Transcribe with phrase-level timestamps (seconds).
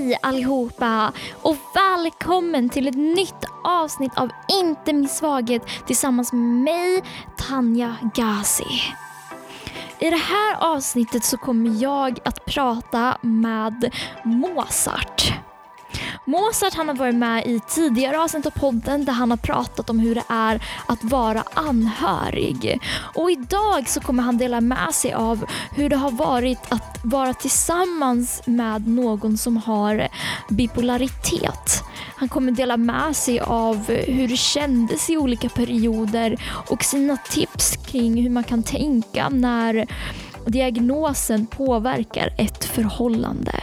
[0.00, 4.30] Hej allihopa och välkommen till ett nytt avsnitt av
[4.62, 7.02] Inte min svaghet tillsammans med mig,
[7.36, 8.64] Tanja Gazi.
[9.98, 15.32] I det här avsnittet så kommer jag att prata med Mozart.
[16.24, 19.98] Mozart han har varit med i tidigare avsnitt av podden där han har pratat om
[19.98, 22.78] hur det är att vara anhörig.
[23.14, 27.34] Och idag så kommer han dela med sig av hur det har varit att vara
[27.34, 30.08] tillsammans med någon som har
[30.48, 31.82] bipolaritet.
[32.16, 37.76] Han kommer dela med sig av hur det kändes i olika perioder och sina tips
[37.76, 39.86] kring hur man kan tänka när
[40.46, 43.62] diagnosen påverkar ett förhållande.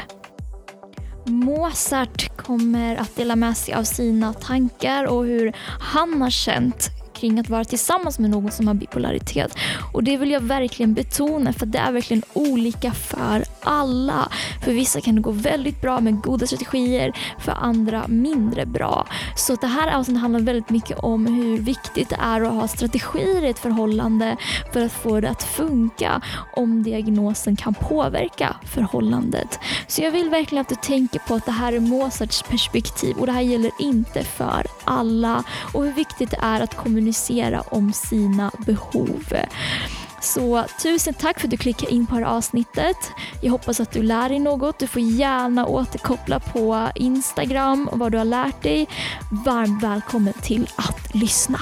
[1.28, 7.40] Mozart kommer att dela med sig av sina tankar och hur han har känt kring
[7.40, 9.58] att vara tillsammans med någon som har bipolaritet.
[9.94, 14.30] Och det vill jag verkligen betona för det är verkligen olika för alla.
[14.66, 19.08] För vissa kan det gå väldigt bra med goda strategier, för andra mindre bra.
[19.36, 23.46] Så det här avsnittet handlar väldigt mycket om hur viktigt det är att ha strategier
[23.46, 24.38] i ett förhållande
[24.74, 26.22] för att få det att funka
[26.56, 29.60] om diagnosen kan påverka förhållandet.
[29.88, 33.26] Så jag vill verkligen att du tänker på att det här är Mozarts perspektiv och
[33.26, 35.44] det här gäller inte för alla
[35.74, 39.34] och hur viktigt det är att kommunicera kommunicera om sina behov.
[40.22, 42.98] Så tusen tack för att du klickade in på det här avsnittet.
[43.42, 44.80] Jag hoppas att du lär dig något.
[44.80, 48.88] Du får gärna återkoppla på Instagram och vad du har lärt dig.
[49.46, 51.60] Varmt välkommen till att lyssna.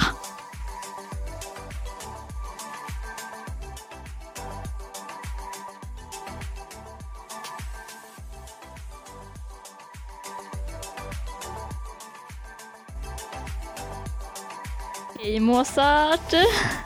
[15.35, 16.33] Hej Mozart!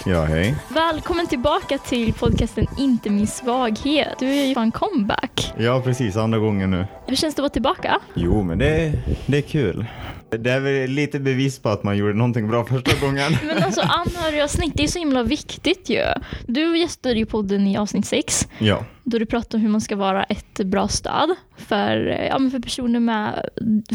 [0.05, 0.55] Ja, hej.
[0.69, 4.19] Välkommen tillbaka till podcasten Inte min svaghet.
[4.19, 5.53] Du är ju fan comeback.
[5.58, 6.17] Ja, precis.
[6.17, 6.86] Andra gången nu.
[7.05, 8.00] Hur känns det att vara tillbaka?
[8.14, 8.94] Jo, men det,
[9.25, 9.86] det är kul.
[10.30, 13.32] Det är väl lite bevis på att man gjorde någonting bra första gången.
[13.48, 16.04] Men alltså anhörigavsnitt, det är så himla viktigt ju.
[16.48, 19.95] Du gästade ju podden i avsnitt 6 Ja, då du pratade om hur man ska
[19.95, 21.98] vara ett bra stöd för,
[22.30, 23.49] ja, men för personer med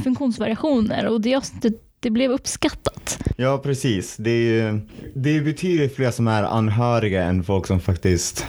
[0.05, 3.19] funktionsvariationer och det avsnittet det blev uppskattat.
[3.37, 4.17] ja precis.
[4.17, 4.81] Det är ju
[5.15, 8.47] det är betydligt fler som är anhöriga än folk som faktiskt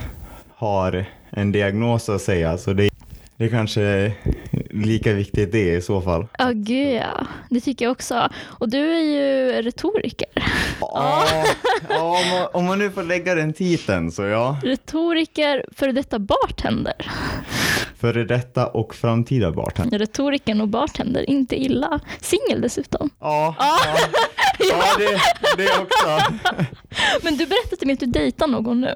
[0.55, 2.57] har en diagnos att säga.
[2.57, 2.89] Så det,
[3.37, 4.11] det är kanske
[4.69, 6.27] lika viktigt det i så fall.
[6.37, 7.27] Ja, gud ja.
[7.49, 8.29] Det tycker jag också.
[8.43, 10.29] Och du är ju retoriker.
[10.81, 11.25] Ja,
[11.89, 14.57] ja om, man, om man nu får lägga den titeln så ja.
[14.63, 16.95] Retoriker, före detta bartender.
[17.97, 19.99] Före detta och framtida bartender.
[19.99, 21.99] Retoriken och bartender, inte illa.
[22.21, 23.09] Singel dessutom.
[23.19, 23.77] Ja, ja,
[24.59, 25.19] ja det,
[25.63, 26.33] det också.
[27.21, 28.95] Men du berättade till mig att du dejtar någon nu.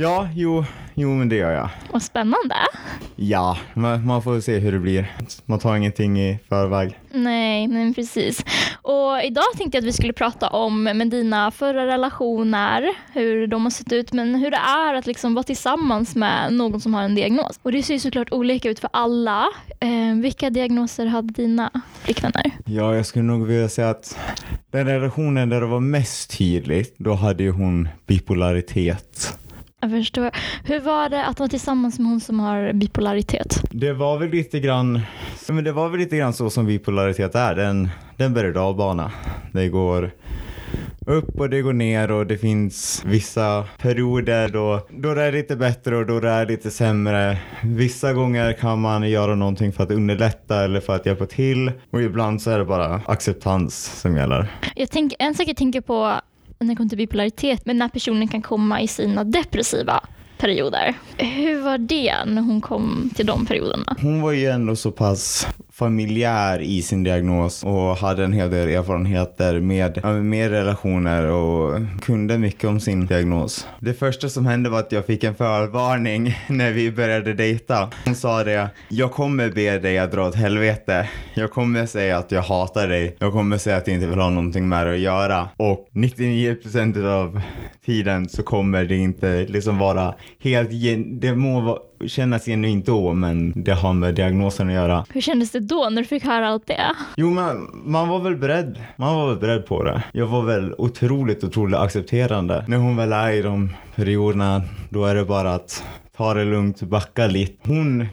[0.00, 1.68] Ja, jo, jo men det gör jag.
[1.92, 2.54] Vad spännande.
[3.16, 5.12] Ja, man, man får se hur det blir.
[5.46, 6.98] Man tar ingenting i förväg.
[7.12, 8.44] Nej, men precis.
[8.82, 13.62] Och idag tänkte jag att vi skulle prata om med dina förra relationer, hur de
[13.62, 17.02] har sett ut, men hur det är att liksom vara tillsammans med någon som har
[17.02, 17.60] en diagnos.
[17.62, 19.46] Och det ser ju såklart olika ut för alla.
[19.80, 21.70] Eh, vilka diagnoser hade dina
[22.02, 22.50] flickvänner?
[22.64, 24.18] Ja, jag skulle nog vilja säga att
[24.70, 29.36] den relationen där det var mest tydligt, då hade ju hon bipolaritet.
[29.80, 30.30] Jag förstår.
[30.64, 33.62] Hur var det att vara tillsammans med hon som har bipolaritet?
[33.70, 35.00] Det var väl lite grann,
[35.48, 37.54] men det var väl lite grann så som bipolaritet är.
[37.54, 39.12] Den, den berg och dalbana.
[39.52, 40.10] Det går
[41.06, 45.56] upp och det går ner och det finns vissa perioder då, då det är lite
[45.56, 47.38] bättre och då det är lite sämre.
[47.64, 52.02] Vissa gånger kan man göra någonting för att underlätta eller för att hjälpa till och
[52.02, 54.46] ibland så är det bara acceptans som gäller.
[54.76, 56.20] Jag tänk, en sak jag tänker på
[56.64, 60.00] när det kommer till bipolaritet, men när personen kan komma i sina depressiva
[60.38, 60.94] perioder.
[61.16, 63.96] Hur var det när hon kom till de perioderna?
[64.00, 65.46] Hon var ju ändå så pass
[65.84, 72.38] familjär i sin diagnos och hade en hel del erfarenheter med, med relationer och kunde
[72.38, 73.66] mycket om sin diagnos.
[73.80, 77.90] Det första som hände var att jag fick en förvarning när vi började dejta.
[78.04, 81.08] Hon sa det, jag kommer be dig att dra åt helvete.
[81.34, 83.16] Jag kommer säga att jag hatar dig.
[83.18, 85.48] Jag kommer säga att jag inte vill ha någonting med dig att göra.
[85.56, 87.40] Och 99% av
[87.86, 93.12] tiden så kommer det inte liksom vara helt, gen- det må vara kännas genuint då,
[93.12, 95.04] men det har med diagnosen att göra.
[95.08, 96.94] Hur kändes det då när du fick höra allt det?
[97.16, 98.80] Jo, men man var väl beredd.
[98.96, 100.02] Man var väl beredd på det.
[100.12, 102.64] Jag var väl otroligt, otroligt accepterande.
[102.68, 105.84] När hon väl är i de perioderna, då är det bara att
[106.16, 107.68] ta det lugnt, backa lite.
[107.68, 108.06] Hon,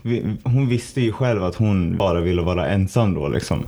[0.44, 3.66] hon visste ju själv att hon bara ville vara ensam då liksom.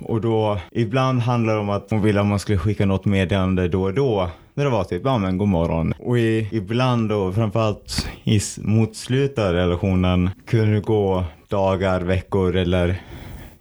[0.00, 3.68] Och då, ibland handlar det om att hon ville att man skulle skicka något meddelande
[3.68, 5.94] då och då där det var typ, ja men god morgon.
[5.98, 12.56] Och i, ibland då, framförallt i, mot slutet av relationen, kunde det gå dagar, veckor
[12.56, 13.02] eller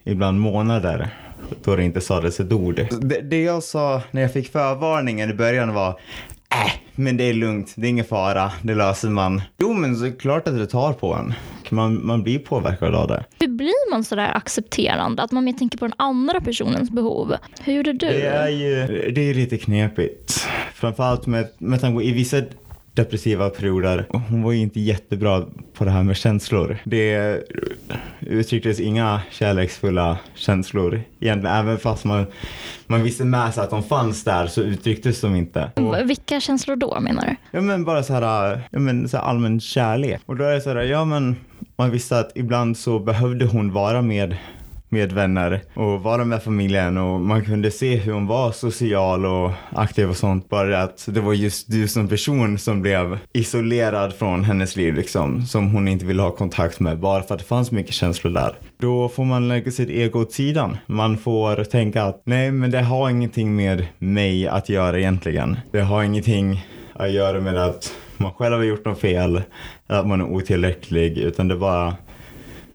[0.04, 1.10] ibland månader
[1.64, 2.88] då det inte sades ett ord.
[3.02, 6.00] Det, det jag sa när jag fick förvarningen i början var
[6.54, 9.42] Äh, men det är lugnt, det är ingen fara, det löser man.
[9.60, 11.34] Jo, men det är klart att det tar på en.
[11.70, 13.24] Man, man blir påverkad av det.
[13.40, 15.24] Hur blir man sådär accepterande?
[15.24, 17.36] Att man mer tänker på den andra personens behov?
[17.64, 18.08] Hur gjorde du?
[18.08, 20.48] Det är ju det är lite knepigt.
[20.74, 22.42] Framförallt med, med tanke på i vissa
[22.94, 24.06] depressiva perioder.
[24.10, 26.78] Hon var ju inte jättebra på det här med känslor.
[26.84, 27.40] Det
[28.20, 31.56] uttrycktes inga kärleksfulla känslor egentligen.
[31.56, 32.26] Även fast man,
[32.88, 35.72] man visste med sig att de fanns där så uttrycktes de inte.
[35.76, 37.36] Och, Vilka känslor då menar du?
[37.52, 40.22] Ja men bara så här, ja, men så här allmän kärlek.
[40.26, 41.36] Och då är det så här, ja men
[41.76, 44.38] man visste att ibland så behövde hon vara med
[44.94, 49.52] med vänner och vara med familjen och man kunde se hur hon var social och
[49.70, 50.50] aktiv och sånt.
[50.50, 55.42] Bara att det var just du som person som blev isolerad från hennes liv liksom,
[55.42, 58.54] som hon inte ville ha kontakt med bara för att det fanns mycket känslor där.
[58.78, 60.78] Då får man lägga sitt ego åt sidan.
[60.86, 65.58] Man får tänka att nej, men det har ingenting med mig att göra egentligen.
[65.72, 69.42] Det har ingenting att göra med att man själv har gjort något fel,
[69.90, 71.96] eller att man är otillräcklig, utan det bara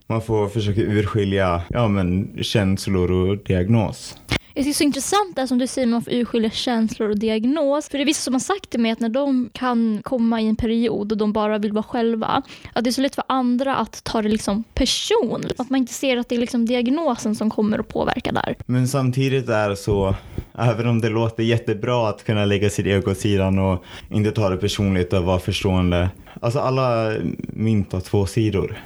[0.09, 4.17] man får försöka urskilja ja, men, känslor och diagnos.
[4.27, 7.19] Jag tycker det är så intressant det som du säger, man får urskilja känslor och
[7.19, 7.89] diagnos.
[7.89, 10.47] För det är vissa som har sagt till mig att när de kan komma i
[10.47, 12.41] en period och de bara vill vara själva,
[12.73, 15.59] att det är så lätt för andra att ta det liksom personligt.
[15.59, 18.55] Att man inte ser att det är liksom diagnosen som kommer att påverka där.
[18.65, 20.15] Men samtidigt är det så,
[20.53, 24.49] även om det låter jättebra att kunna lägga sitt ego åt sidan och inte ta
[24.49, 26.09] det personligt och vara förstående.
[26.41, 27.13] Alltså alla
[27.53, 28.77] mynt har två sidor.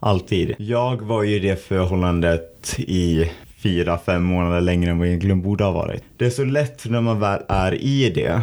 [0.00, 0.54] Alltid.
[0.58, 3.30] Jag var ju i det förhållandet i
[3.62, 6.02] fyra, fem månader längre än vad jag egentligen borde ha varit.
[6.16, 8.42] Det är så lätt när man väl är i det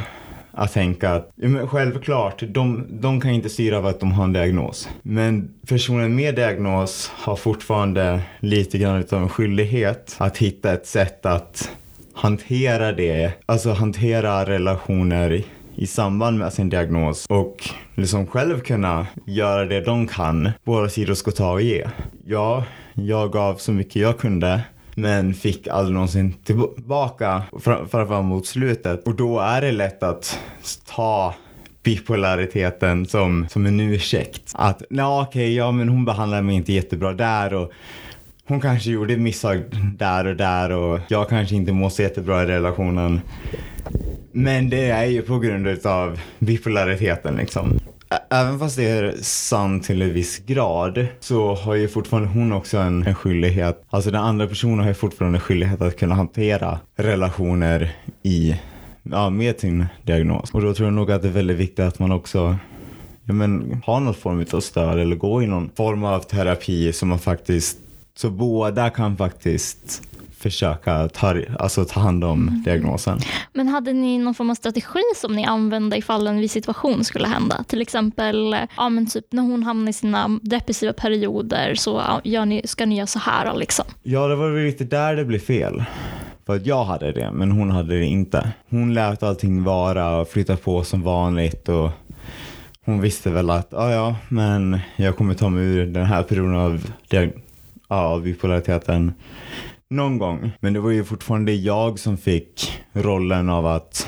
[0.52, 4.34] att tänka att ja, självklart, de, de kan inte styra av att de har en
[4.34, 4.90] diagnos.
[5.02, 11.26] Men personen med diagnos har fortfarande lite grann av en skyldighet att hitta ett sätt
[11.26, 11.72] att
[12.14, 15.44] hantera det, alltså hantera relationer
[15.75, 20.52] i samband med sin diagnos och liksom själv kunna göra det de kan.
[20.64, 21.88] Båda sidor ska ta och ge.
[22.25, 24.62] Ja, jag gav så mycket jag kunde
[24.96, 29.08] men fick aldrig någonsin tillbaka framförallt mot slutet.
[29.08, 30.40] Och då är det lätt att
[30.86, 31.34] ta
[31.84, 34.52] bipolariteten som, som en ursäkt.
[34.54, 37.72] Att nej okej, okay, ja men hon behandlade mig inte jättebra där och
[38.48, 39.63] hon kanske gjorde misstag
[39.98, 43.22] där och där och jag kanske inte mår så jättebra i relationen.
[44.31, 47.80] Men det är ju på grund av bipolariteten liksom.
[48.30, 52.78] Även fast det är sant till en viss grad så har ju fortfarande hon också
[52.78, 53.86] en, en skyldighet.
[53.90, 58.56] Alltså den andra personen har ju fortfarande en skyldighet att kunna hantera relationer i,
[59.04, 60.51] ja, med sin diagnos.
[60.54, 62.57] Och då tror jag nog att det är väldigt viktigt att man också
[63.25, 67.10] ja, men, har någon form av stöd eller går i någon form av terapi som
[67.10, 67.78] man faktiskt,
[68.15, 70.04] så båda kan faktiskt
[70.44, 72.63] försöka ta, alltså ta hand om mm.
[72.63, 73.19] diagnosen.
[73.54, 77.27] Men hade ni någon form av strategi som ni använde ifall en viss situation skulle
[77.27, 77.63] hända?
[77.68, 82.62] Till exempel ja, men typ när hon hamnar i sina depressiva perioder så ja, ni,
[82.65, 83.56] ska ni göra så här.
[83.56, 83.86] Liksom.
[84.04, 85.83] Ja, det var väl lite där det blev fel.
[86.45, 88.51] För att jag hade det, men hon hade det inte.
[88.69, 91.89] Hon lät allting vara och flytta på som vanligt och
[92.86, 96.56] hon visste väl att ja, ja, men jag kommer ta mig ur den här perioden
[96.56, 96.92] av,
[97.90, 99.13] Ja, bipolariteten
[99.90, 100.52] någon gång.
[100.59, 104.07] Men det var ju fortfarande jag som fick rollen av att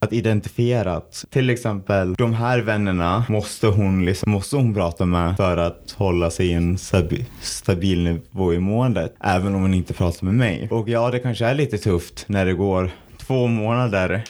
[0.00, 5.36] att identifiera att till exempel de här vännerna måste hon, liksom, måste hon prata med
[5.36, 9.14] för att hålla sig i en stabil, stabil nivå i måendet.
[9.20, 10.68] Även om hon inte pratar med mig.
[10.70, 14.24] Och ja, det kanske är lite tufft när det går två månader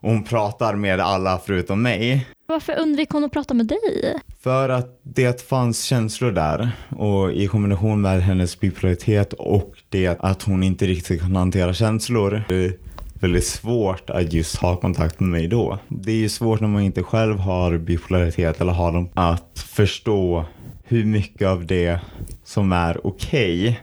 [0.00, 2.26] och hon pratar med alla förutom mig.
[2.50, 4.20] Varför undvek hon att prata med dig?
[4.40, 10.42] För att det fanns känslor där och i kombination med hennes bipolaritet och det att
[10.42, 12.42] hon inte riktigt kan hantera känslor.
[12.48, 12.72] Det är
[13.20, 15.78] väldigt svårt att just ha kontakt med mig då.
[15.88, 20.44] Det är ju svårt när man inte själv har bipolaritet eller har dem att förstå
[20.84, 22.00] hur mycket av det
[22.44, 23.76] som är okej okay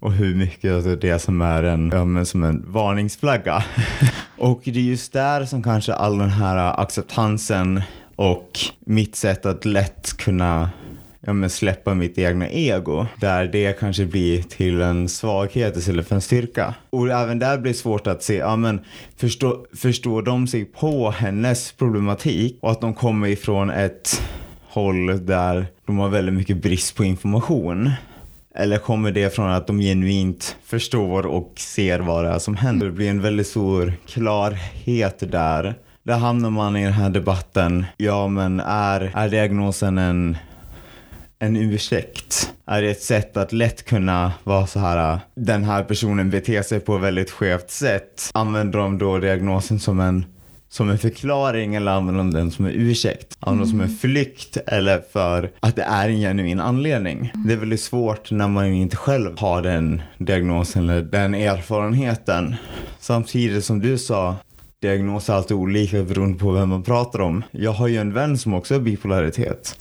[0.00, 3.64] och hur mycket av det som är en, ja, som en varningsflagga.
[4.40, 7.82] och det är just där som kanske all den här äh, acceptansen
[8.16, 10.70] och mitt sätt att lätt kunna
[11.20, 13.06] ja, men släppa mitt egna ego.
[13.20, 16.74] Där det kanske blir till en svaghet istället för en styrka.
[16.90, 18.80] Och även där blir det svårt att se, ja men
[19.16, 24.22] förstår, förstår de sig på hennes problematik och att de kommer ifrån ett
[24.68, 27.90] håll där de har väldigt mycket brist på information.
[28.54, 32.86] Eller kommer det från att de genuint förstår och ser vad det är som händer?
[32.86, 35.74] Det blir en väldigt stor klarhet där.
[36.02, 37.84] Där hamnar man i den här debatten.
[37.96, 40.36] Ja, men är, är diagnosen en,
[41.38, 42.52] en ursäkt?
[42.66, 46.62] Är det ett sätt att lätt kunna vara så här, äh, den här personen beter
[46.62, 48.30] sig på ett väldigt skevt sätt?
[48.34, 50.24] Använder de då diagnosen som en
[50.70, 53.36] som en förklaring eller använder de den som en ursäkt?
[53.40, 57.32] Använder de som en flykt eller för att det är en genuin anledning?
[57.46, 62.54] Det är väldigt svårt när man inte själv har den diagnosen eller den erfarenheten.
[63.00, 64.36] Samtidigt som du sa,
[64.82, 67.42] diagnoser är alltid olika beroende på vem man pratar om.
[67.50, 69.78] Jag har ju en vän som också har bipolaritet.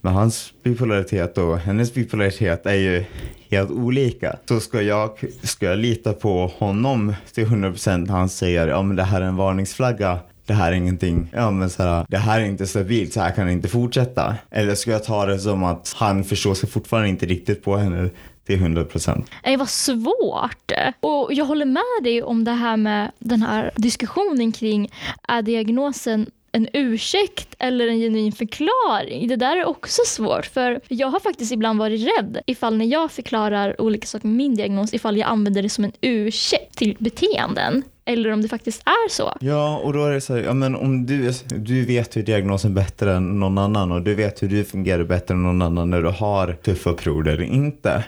[0.00, 3.04] Men hans bipolaritet och hennes bipolaritet är ju
[3.50, 4.36] helt olika.
[4.48, 5.10] Så ska jag,
[5.42, 9.26] ska jag lita på honom till 100% när han säger ja men det här är
[9.26, 10.18] en varningsflagga.
[10.46, 13.30] Det här är ingenting, ja men så här, det här är inte stabilt, så här
[13.30, 14.34] kan det inte fortsätta.
[14.50, 18.10] Eller ska jag ta det som att han förstår sig fortfarande inte riktigt på henne
[18.46, 19.30] till 100 procent.
[19.44, 20.72] Nej vad svårt.
[21.00, 24.90] Och jag håller med dig om det här med den här diskussionen kring
[25.28, 29.28] är diagnosen en ursäkt eller en genuin förklaring.
[29.28, 33.12] Det där är också svårt för jag har faktiskt ibland varit rädd ifall när jag
[33.12, 37.82] förklarar olika saker med min diagnos ifall jag använder det som en ursäkt till beteenden
[38.04, 39.32] eller om det faktiskt är så.
[39.40, 42.74] Ja, och då är det så här, ja men om du, du vet hur diagnosen
[42.74, 46.02] bättre än någon annan och du vet hur du fungerar bättre än någon annan när
[46.02, 48.04] du har tuffa perioder eller inte.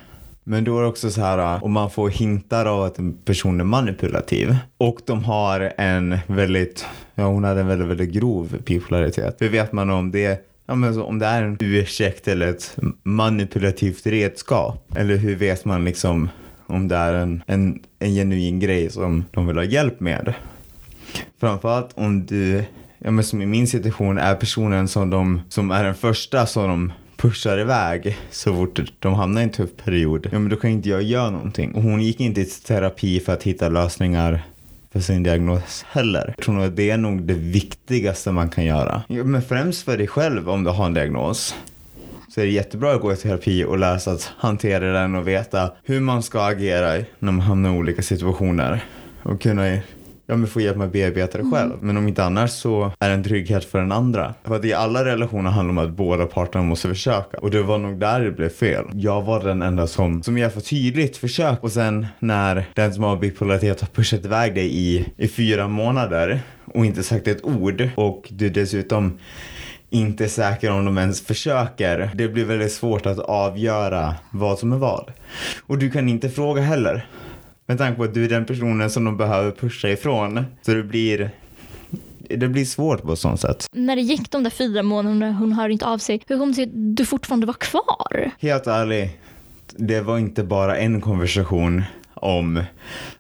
[0.49, 3.13] Men då är det också så här äh, om man får hintar av att en
[3.13, 8.57] person är manipulativ och de har en väldigt, ja hon hade en väldigt, väldigt grov
[8.65, 9.37] bipolaritet.
[9.39, 12.77] Hur vet man om det Ja, men så om det är en ursäkt eller ett
[13.03, 14.97] manipulativt redskap.
[14.97, 16.29] Eller hur vet man liksom
[16.67, 20.35] om det är en, en, en genuin grej som de vill ha hjälp med.
[21.41, 22.65] Framförallt om du,
[22.99, 26.69] ja men som i min situation, är personen som, de, som är den första som
[26.69, 30.71] de pushar iväg så fort de hamnar i en tuff period, ja men då kan
[30.71, 31.75] inte jag göra någonting.
[31.75, 34.43] Och hon gick inte till terapi för att hitta lösningar
[34.93, 36.35] för sin diagnos heller.
[36.37, 39.03] Jag tror nog att det är nog det viktigaste man kan göra.
[39.09, 41.55] Ja, men främst för dig själv om du har en diagnos
[42.29, 45.29] så är det jättebra att gå i terapi och lära sig att hantera den och
[45.29, 48.85] veta hur man ska agera när man hamnar i olika situationer.
[49.23, 49.79] Och kunna
[50.29, 51.53] ja, men få hjälp med att bearbeta det mm.
[51.53, 51.73] själv.
[51.81, 54.35] Men om inte annars så är det en trygghet för den andra.
[54.45, 57.39] För att i alla relationer handlar om att båda parterna måste försöka.
[57.39, 58.85] Och det var nog där det blev fel.
[58.93, 61.63] Jag var den enda som, som jag för tydligt försökt.
[61.63, 66.41] Och sen när den som har bipolaritet har pushat iväg dig i, i fyra månader
[66.65, 69.19] och inte sagt ett ord och du dessutom
[69.91, 72.11] inte är säker om de ens försöker.
[72.15, 75.11] Det blir väldigt svårt att avgöra vad som är vad.
[75.67, 77.07] Och du kan inte fråga heller.
[77.69, 80.45] Med tanke på att du är den personen som de behöver pusha ifrån.
[80.63, 81.31] Så det blir
[82.37, 83.67] det blir svårt på ett sånt sätt.
[83.73, 86.55] När det gick de där fyra månaderna hon hörde inte av sig, hur kom det
[86.55, 88.31] sig att du fortfarande var kvar?
[88.41, 89.19] Helt ärligt,
[89.77, 91.83] det var inte bara en konversation
[92.15, 92.63] om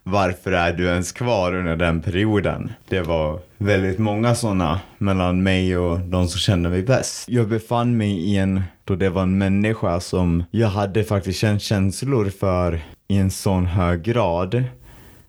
[0.02, 2.73] varför är du ens kvar under den perioden.
[2.88, 7.28] Det var väldigt många sådana mellan mig och de som kände mig bäst.
[7.28, 11.62] Jag befann mig i en, då det var en människa som jag hade faktiskt känt
[11.62, 14.65] känslor för i en sån hög grad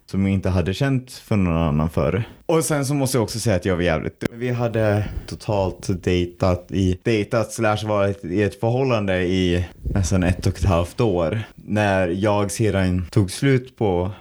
[0.06, 2.24] som jag inte hade känt för någon annan förr.
[2.46, 4.40] Och sen så måste jag också säga att jag var jävligt dum.
[4.40, 10.58] Vi hade totalt dejtat i, dejtat slash varit i ett förhållande i nästan ett och
[10.58, 11.42] ett halvt år.
[11.56, 14.12] När jag sedan tog slut på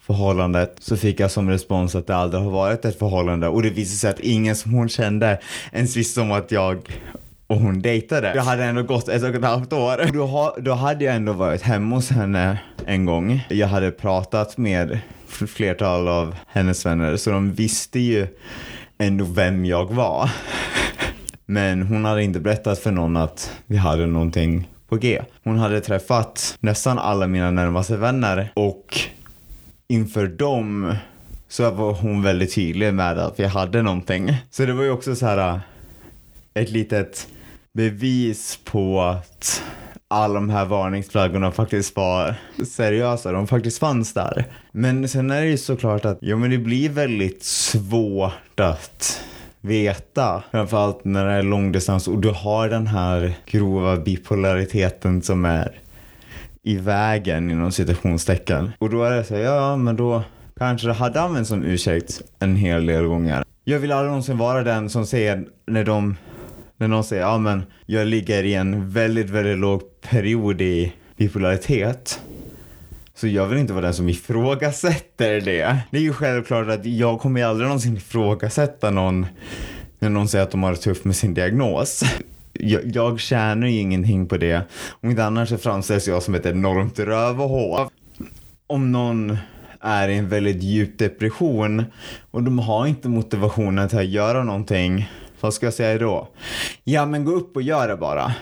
[0.00, 3.70] förhållandet så fick jag som respons att det aldrig har varit ett förhållande och det
[3.70, 5.40] visade sig att ingen som hon kände
[5.72, 7.00] ens visste om att jag
[7.46, 8.32] och hon dejtade.
[8.34, 10.12] Jag hade ändå gått ett och ett halvt år.
[10.12, 13.46] Då, ha, då hade jag ändå varit hemma hos henne en gång.
[13.48, 18.26] Jag hade pratat med flertal av hennes vänner så de visste ju
[18.98, 20.30] ändå vem jag var.
[21.46, 25.22] Men hon hade inte berättat för någon att vi hade någonting på G.
[25.44, 28.98] Hon hade träffat nästan alla mina närmaste vänner och
[29.88, 30.94] inför dem
[31.48, 34.36] så var hon väldigt tydlig med att vi hade någonting.
[34.50, 35.58] Så det var ju också så här äh,
[36.54, 37.28] ett litet
[37.74, 39.62] bevis på att
[40.08, 42.34] alla de här varningsflaggorna faktiskt var
[42.66, 44.44] seriösa, de faktiskt fanns där.
[44.72, 49.20] Men sen är det ju såklart att, ja men det blir väldigt svårt att
[49.60, 50.42] veta.
[50.50, 55.80] Framförallt när det är långdistans och du har den här grova bipolariteten som är
[56.62, 58.70] i vägen inom citationstecken.
[58.78, 60.22] Och då är det så ja men då
[60.58, 63.44] kanske det hade använts som ursäkt en hel del gånger.
[63.64, 66.16] Jag vill aldrig någonsin vara den som säger när de
[66.76, 72.20] när någon säger ja men jag ligger i en väldigt, väldigt låg period i bipolaritet.
[73.14, 75.78] Så jag vill inte vara den som ifrågasätter det.
[75.90, 79.26] Det är ju självklart att jag kommer aldrig någonsin ifrågasätta någon
[79.98, 82.02] när någon säger att de har det tufft med sin diagnos.
[82.52, 84.62] jag, jag tjänar ju ingenting på det.
[84.88, 87.88] Om inte annars så framställs jag som ett enormt rövhål.
[88.66, 89.36] Om någon
[89.80, 91.84] är i en väldigt djup depression
[92.30, 95.10] och de har inte motivationen till att göra någonting.
[95.44, 96.28] Vad ska jag säga då?
[96.84, 98.34] Ja, men gå upp och gör det bara.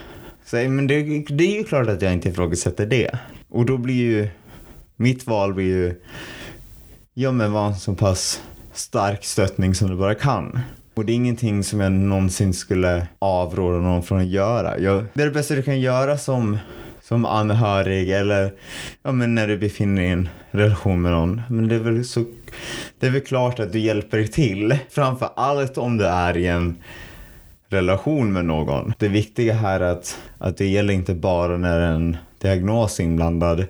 [0.45, 3.11] Så, men det, det är ju klart att jag inte ifrågasätter det.
[3.49, 4.27] Och då blir ju
[4.95, 6.01] mitt val blir ju
[7.13, 8.41] ja men vara en så pass
[8.73, 10.59] stark stöttning som du bara kan.
[10.93, 14.79] Och det är ingenting som jag någonsin skulle avråda någon från att göra.
[14.79, 16.57] Jag, det är det bästa du kan göra som,
[17.01, 18.53] som anhörig eller
[19.03, 21.41] ja, men när du befinner dig i en relation med någon.
[21.49, 22.25] Men det är väl så
[22.99, 24.77] det är väl klart att du hjälper till.
[24.89, 26.77] Framför allt om du är i en
[27.69, 28.93] relation med någon.
[28.97, 33.65] Det viktiga här är att, att det gäller inte bara när en diagnos är inblandad.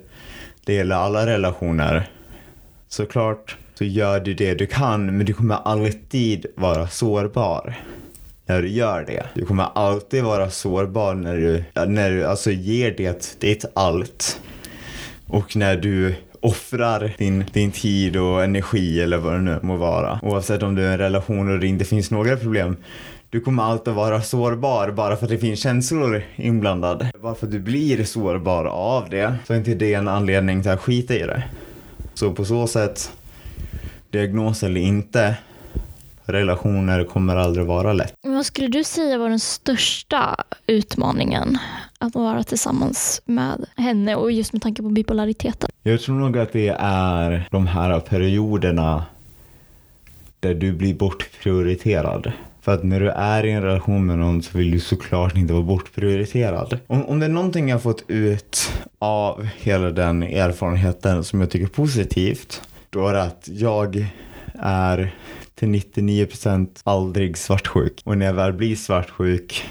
[0.65, 2.09] Det gäller alla relationer.
[2.87, 7.75] Såklart så gör du det du kan men du kommer alltid vara sårbar
[8.45, 9.25] när du gör det.
[9.33, 14.41] Du kommer alltid vara sårbar när du, när du alltså ger det ditt allt.
[15.27, 20.19] Och när du offrar din, din tid och energi eller vad det nu må vara.
[20.21, 22.77] Oavsett om du är i en relation och det inte finns några problem.
[23.29, 27.12] Du kommer alltid vara sårbar bara för att det finns känslor inblandade.
[27.21, 30.71] Bara för att du blir sårbar av det så är inte det en anledning till
[30.71, 31.43] att skita i det.
[32.13, 33.12] Så på så sätt,
[34.12, 35.35] diagnos eller inte,
[36.25, 38.13] relationer kommer aldrig vara lätt.
[38.21, 40.35] Vad skulle du säga var den största
[40.67, 41.57] utmaningen
[41.97, 45.69] att vara tillsammans med henne och just med tanke på bipolariteten?
[45.83, 49.05] Jag tror nog att det är de här perioderna
[50.39, 52.31] där du blir bortprioriterad.
[52.61, 55.53] För att när du är i en relation med någon så vill du såklart inte
[55.53, 56.79] vara bortprioriterad.
[56.87, 61.65] Om, om det är någonting jag fått ut av hela den erfarenheten som jag tycker
[61.65, 64.07] är positivt, då är det att jag
[64.59, 65.15] är
[65.63, 68.01] till 99% aldrig svartsjuk.
[68.03, 69.63] Och när jag väl blir svartsjuk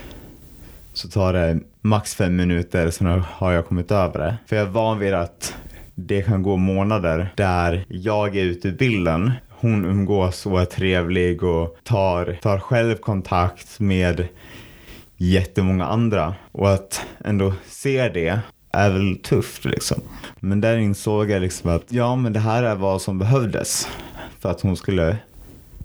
[0.93, 4.37] så tar det max fem minuter, sen har jag kommit över det.
[4.47, 5.55] För jag är van vid att
[5.95, 11.43] det kan gå månader där jag är ute ur bilden hon umgås och är trevlig
[11.43, 14.29] och tar, tar själv kontakt med
[15.17, 16.35] jättemånga andra.
[16.53, 18.41] Och att ändå se det
[18.73, 20.00] är väl tufft liksom.
[20.41, 23.89] Men där insåg jag liksom att ja, men det här är vad som behövdes
[24.41, 25.17] för att hon skulle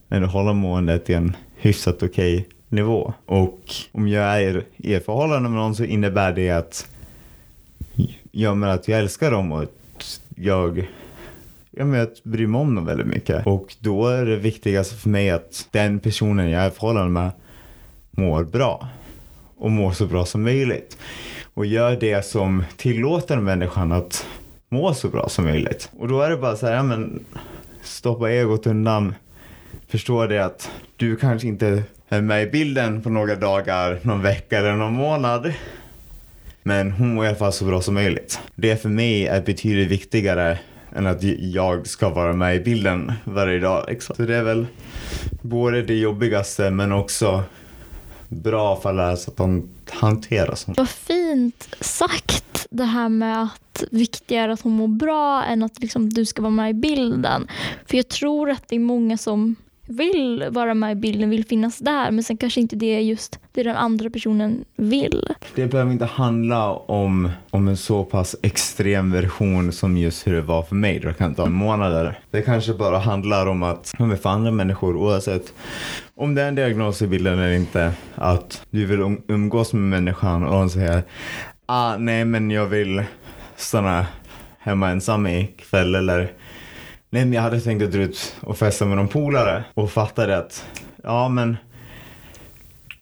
[0.09, 3.13] ändå hålla måendet i en hyfsat okej okay nivå.
[3.25, 3.59] Och
[3.91, 6.87] om jag är i ett förhållande med någon så innebär det att
[8.31, 10.87] jag menar att jag älskar dem och att jag
[11.71, 13.47] ja, men jag bryr mig om dem väldigt mycket.
[13.47, 17.31] Och då är det viktigaste för mig att den personen jag är i förhållande med
[18.11, 18.87] mår bra.
[19.57, 20.97] Och mår så bra som möjligt.
[21.53, 24.25] Och gör det som tillåter människan att
[24.69, 25.89] må så bra som möjligt.
[25.97, 27.25] Och då är det bara så här, ja men
[27.81, 29.15] stoppa egot undan.
[29.87, 34.57] Förstå det att du kanske inte är med i bilden på några dagar, någon vecka
[34.57, 35.53] eller någon månad.
[36.63, 38.39] Men hon mår i alla fall så bra som möjligt.
[38.55, 40.59] Det för mig är betydligt viktigare
[40.95, 43.85] än att jag ska vara med i bilden varje dag.
[43.87, 44.15] Liksom.
[44.15, 44.65] Så det är väl
[45.41, 47.43] både det jobbigaste men också
[48.27, 50.77] bra för att lära sig att hantera sånt.
[50.77, 56.09] Vad fint sagt det här med att viktigare att hon mår bra än att liksom
[56.09, 57.47] du ska vara med i bilden.
[57.85, 59.55] För jag tror att det är många som
[59.87, 63.39] vill vara med i bilden, vill finnas där men sen kanske inte det är just
[63.51, 65.23] det den andra personen vill.
[65.55, 70.41] Det behöver inte handla om, om en så pass extrem version som just hur det
[70.41, 70.99] var för mig.
[70.99, 72.19] Det kan ta månader.
[72.31, 75.53] Det kanske bara handlar om att, men för andra människor oavsett
[76.15, 79.81] om det är en diagnos i bilden eller inte, att du vill um-, umgås med
[79.81, 81.03] människan och hon säger
[81.65, 83.03] ah, nej men jag vill
[83.55, 84.05] stanna
[84.59, 86.31] hemma ensam ikväll eller
[87.09, 90.37] Nej men jag hade tänkt att dra ut och festa med någon polare och fattade
[90.37, 90.65] att
[91.03, 91.57] ja men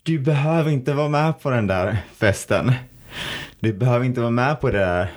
[0.04, 2.72] du behöver inte vara med på den där festen.
[3.60, 5.12] Du behöver inte vara med på det där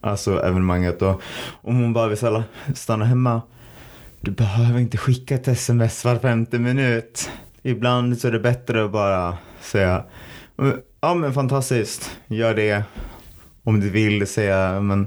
[0.00, 1.22] alltså evenemanget och
[1.62, 2.42] om hon bara vill
[2.74, 3.42] stanna hemma
[4.20, 7.30] du behöver inte skicka ett sms var femte minut.
[7.62, 10.04] Ibland så är det bättre att bara säga
[11.00, 12.84] ja men fantastiskt, gör det.
[13.64, 15.06] Om du vill säga men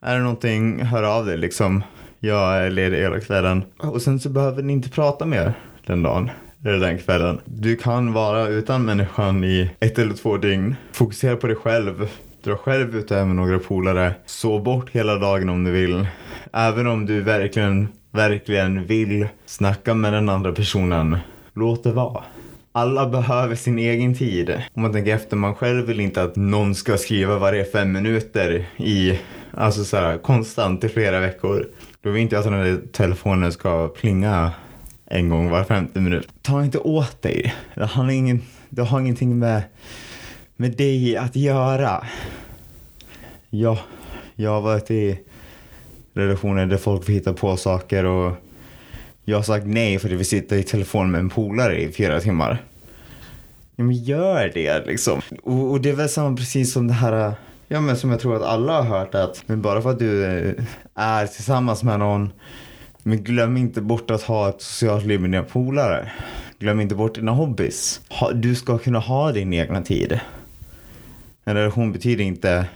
[0.00, 1.82] är det någonting, hör av dig liksom
[2.20, 3.62] jag är ledig hela kvällen.
[3.78, 5.52] Och sen så behöver ni inte prata mer
[5.86, 6.30] den dagen.
[6.64, 7.40] Eller den kvällen.
[7.44, 10.76] Du kan vara utan människan i ett eller två dygn.
[10.92, 12.08] Fokusera på dig själv.
[12.44, 14.14] Dra själv ut med några polare.
[14.26, 16.06] Sov bort hela dagen om du vill.
[16.52, 21.18] Även om du verkligen, verkligen vill snacka med den andra personen.
[21.54, 22.24] Låt det vara.
[22.72, 24.62] Alla behöver sin egen tid.
[24.74, 28.66] Om man tänker efter, man själv vill inte att någon ska skriva varje fem minuter
[28.76, 29.18] i,
[29.54, 31.66] alltså så här, konstant i flera veckor.
[32.02, 34.52] Då vill inte alltså, jag att den där telefonen ska plinga
[35.06, 36.28] en gång var femte minut.
[36.42, 37.54] Ta inte åt dig.
[37.74, 39.62] Det har, ingen, det har ingenting med
[40.60, 42.06] med dig att göra.
[43.50, 43.78] Ja,
[44.34, 45.20] jag har varit i
[46.12, 48.32] relationer där folk får hitta på saker och
[49.24, 52.20] jag har sagt nej för att vi sitter i telefon med en polare i fyra
[52.20, 52.62] timmar.
[53.76, 55.20] Ja, men gör det liksom.
[55.42, 57.32] Och, och det är väl samma precis som det här,
[57.68, 60.24] ja men som jag tror att alla har hört att, men bara för att du
[60.24, 62.30] eh, är tillsammans med någon,
[63.02, 66.12] men glöm inte bort att ha ett socialt liv med dina polare.
[66.58, 68.00] Glöm inte bort dina hobbys.
[68.34, 70.20] Du ska kunna ha din egna tid.
[71.44, 72.66] En relation betyder inte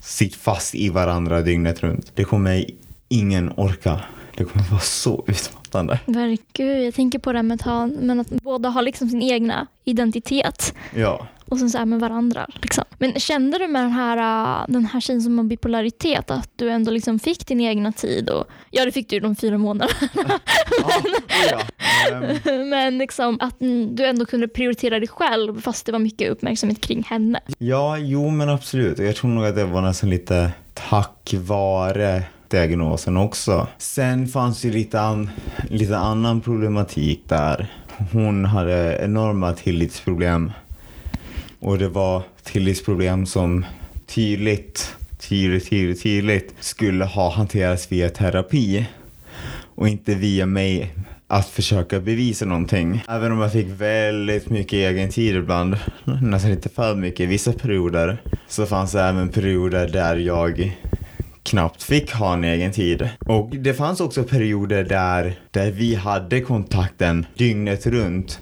[0.00, 2.12] sitt fast i varandra dygnet runt.
[2.14, 2.64] Det kommer
[3.08, 4.00] ingen orka.
[4.36, 6.00] Det kommer vara så utmattande.
[6.06, 6.84] Verkligen.
[6.84, 9.66] Jag tänker på det här med att, ha, men att båda har liksom sin egna
[9.84, 10.74] identitet.
[10.94, 11.26] Ja.
[11.52, 12.46] Och sen så är med varandra.
[12.62, 12.84] Liksom.
[12.98, 16.70] Men kände du med den här, äh, den här tjejen som har bipolaritet att du
[16.70, 18.28] ändå liksom fick din egna tid?
[18.30, 19.98] Och, ja, det fick du de fyra månaderna.
[21.50, 21.60] ja,
[22.10, 22.18] ja.
[22.18, 23.56] Um, Men liksom att
[23.90, 27.40] du ändå kunde prioritera dig själv fast det var mycket uppmärksamhet kring henne.
[27.58, 28.98] ja, jo men absolut.
[28.98, 33.66] Jag tror nog att det var nästan lite tack vare diagnosen också.
[33.78, 35.30] Sen fanns ju lite, an,
[35.70, 37.66] lite annan problematik där.
[38.12, 40.52] Hon hade enorma tillitsproblem.
[41.62, 43.66] Och det var tillitsproblem som
[44.06, 48.86] tydligt, tydligt, tydligt, tydligt skulle ha hanterats via terapi.
[49.74, 50.94] Och inte via mig
[51.26, 53.04] att försöka bevisa någonting.
[53.08, 55.76] Även om jag fick väldigt mycket egen tid ibland,
[56.22, 60.76] nästan lite för mycket vissa perioder, så fanns det även perioder där jag
[61.42, 63.08] knappt fick ha en egen tid.
[63.18, 68.38] Och det fanns också perioder där, där vi hade kontakten dygnet runt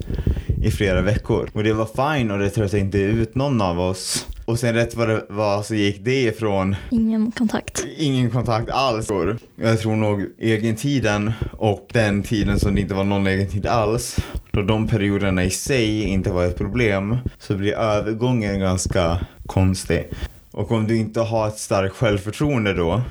[0.63, 1.49] i flera veckor.
[1.53, 4.27] Och det var fine och det tröttade inte ut någon av oss.
[4.45, 7.85] Och sen rätt vad det var så gick det ifrån Ingen kontakt.
[7.97, 9.07] ingen kontakt alls.
[9.55, 14.17] Jag tror nog egentiden och den tiden som det inte var någon egen tid alls,
[14.51, 20.07] då de perioderna i sig inte var ett problem, så blir övergången ganska konstig.
[20.51, 23.01] Och om du inte har ett starkt självförtroende då,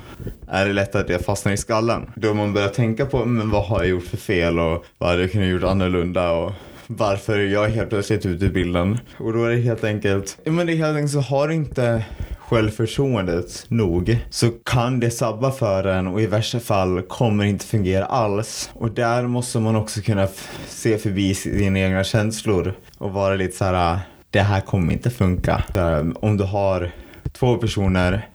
[0.47, 2.11] är det lätt att det fastnar i skallen.
[2.15, 5.21] Då man börjar tänka på, men vad har jag gjort för fel och vad hade
[5.21, 6.51] jag kunnat gjort annorlunda och
[6.97, 8.99] varför jag helt plötsligt ute ur bilden.
[9.17, 11.53] Och då är det helt enkelt, ja men det är helt enkelt så har du
[11.53, 12.05] inte
[12.39, 17.65] självförtroendet nog så kan det sabba för en och i värsta fall kommer det inte
[17.65, 18.69] fungera alls.
[18.73, 20.27] Och där måste man också kunna
[20.67, 23.99] se förbi sina egna känslor och vara lite så här, ah,
[24.29, 25.63] det här kommer inte funka.
[25.75, 26.91] Här, Om du har
[27.31, 28.29] två personer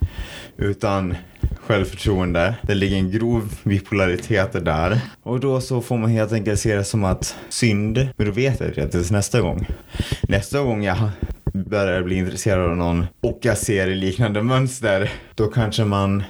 [0.57, 1.15] utan
[1.61, 2.55] självförtroende.
[2.63, 5.01] Det ligger en grov bipolaritet där.
[5.23, 8.61] Och då så får man helt enkelt se det som att synd, men då vet
[8.61, 9.67] jag det tills nästa gång.
[10.29, 10.97] Nästa gång jag
[11.53, 16.23] börjar bli intresserad av någon och jag ser liknande mönster, då kanske man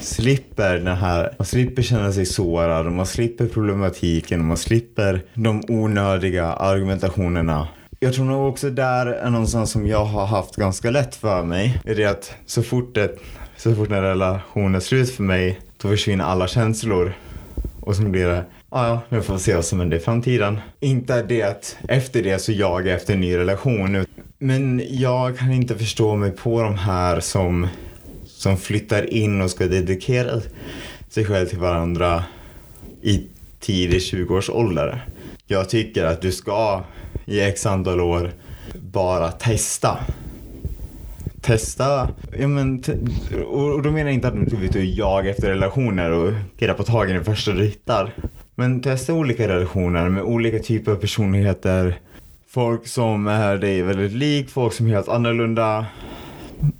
[0.00, 6.46] slipper den här, man slipper känna sig sårad, man slipper problematiken, man slipper de onödiga
[6.46, 7.68] argumentationerna.
[8.00, 11.80] Jag tror nog också där är någonstans som jag har haft ganska lätt för mig,
[11.84, 13.18] är det att så fort, det,
[13.56, 17.12] så fort en relation är slut för mig, då försvinner alla känslor.
[17.80, 20.60] Och så blir det, ja ja, nu får vi se vad som händer i framtiden.
[20.80, 24.06] Inte det att efter det så jagar jag efter en ny relation.
[24.38, 27.68] Men jag kan inte förstå mig på de här som,
[28.26, 30.40] som flyttar in och ska dedikera
[31.08, 32.24] sig själv till varandra
[33.02, 33.26] i
[33.60, 35.06] tidig 20-årsålder.
[35.46, 36.84] Jag tycker att du ska
[37.24, 38.32] i x antal år
[38.74, 39.98] bara testa.
[41.42, 42.96] Testa, ja men, te-
[43.46, 46.74] och och då menar jag inte att du vet, och jagar efter relationer och killar
[46.74, 48.12] på tagen i första du hittar.
[48.54, 51.98] Men testa olika relationer med olika typer av personligheter.
[52.48, 55.86] Folk som är dig väldigt lik, folk som är helt annorlunda.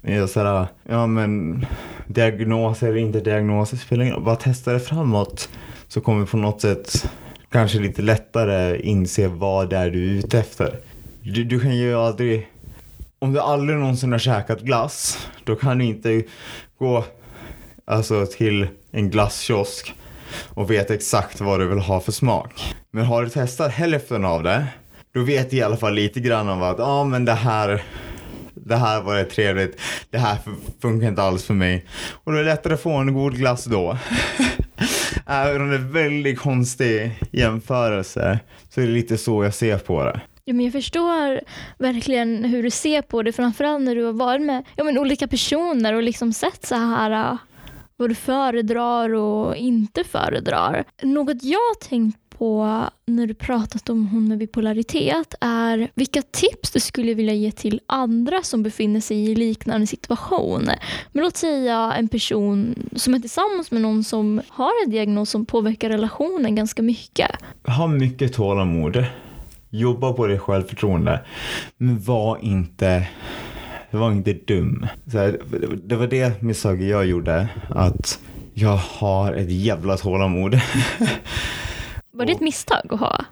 [0.02, 1.66] Ja, sådär, ja men
[2.06, 4.24] diagnoser eller inte diagnoser spelar ingen roll.
[4.24, 5.48] Bara testa det framåt.
[5.88, 7.10] Så kommer vi på något sätt
[7.50, 10.78] kanske lite lättare inse vad det är du är ute efter.
[11.22, 12.48] Du, du kan ju aldrig,
[13.22, 16.22] om du aldrig någonsin har käkat glass, då kan du inte
[16.78, 17.04] gå
[17.84, 19.94] alltså, till en glasskiosk
[20.48, 22.74] och veta exakt vad du vill ha för smak.
[22.90, 24.66] Men har du testat hälften av det,
[25.14, 27.82] då vet du i alla fall lite grann om att, ja ah, men det här
[28.54, 29.80] det här var det trevligt,
[30.10, 30.38] det här
[30.82, 31.86] funkar inte alls för mig.
[32.24, 33.98] Och då är det lättare att få en god glass då.
[35.26, 39.78] Även om det är en väldigt konstig jämförelse så är det lite så jag ser
[39.78, 40.20] på det.
[40.44, 41.40] Ja, men jag förstår
[41.78, 45.28] verkligen hur du ser på det, framförallt när du har varit med ja, men olika
[45.28, 47.38] personer och liksom sett så här äh,
[47.96, 50.84] vad du föredrar och inte föredrar.
[51.02, 56.70] Något jag har tänkt på när du pratat om hon med bipolaritet är vilka tips
[56.70, 60.70] du skulle vilja ge till andra som befinner sig i liknande situation.
[61.12, 65.46] Men låt säga en person som är tillsammans med någon som har en diagnos som
[65.46, 67.30] påverkar relationen ganska mycket.
[67.66, 69.04] Ha mycket tålamod.
[69.74, 71.20] Jobba på ditt självförtroende.
[71.76, 73.08] Men var inte,
[73.90, 74.86] var inte dum.
[75.06, 75.40] Så här,
[75.84, 77.48] det var det misstaget jag gjorde.
[77.68, 78.18] Att
[78.54, 80.54] jag har ett jävla tålamod.
[82.14, 83.24] Var det ett misstag att ha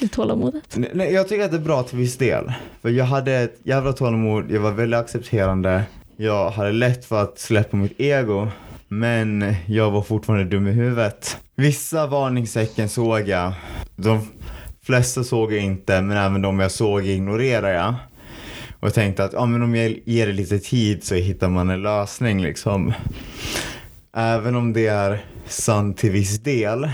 [0.00, 0.76] det tålamodet?
[0.92, 2.52] Nej, jag tycker att det är bra till viss del.
[2.82, 5.82] För jag hade ett jävla tålamod, jag var väldigt accepterande.
[6.16, 8.48] Jag hade lätt för att släppa mitt ego.
[8.88, 11.38] Men jag var fortfarande dum i huvudet.
[11.56, 13.52] Vissa varningstecken såg jag.
[13.96, 14.26] De
[14.90, 17.94] flesta såg jag inte, men även de jag såg ignorerade jag.
[18.80, 21.70] Och jag tänkte att ja, men om jag ger det lite tid så hittar man
[21.70, 22.92] en lösning liksom.
[24.16, 26.90] Även om det är sant till viss del.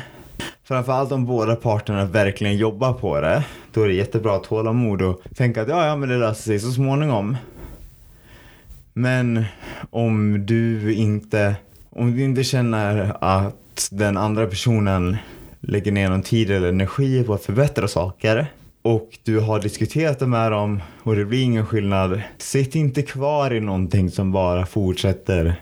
[0.64, 3.44] Framförallt om båda parterna verkligen jobbar på det.
[3.72, 6.70] Då är det jättebra tålamod och tänka att ja, ja, men det löser sig så
[6.70, 7.36] småningom.
[8.92, 9.44] Men
[9.90, 11.56] om du inte,
[11.90, 15.16] om du inte känner att den andra personen
[15.60, 18.46] lägger ner någon tid eller energi på att förbättra saker
[18.86, 22.22] och du har diskuterat det med dem och det blir ingen skillnad.
[22.38, 25.60] Sitt inte kvar i någonting som bara fortsätter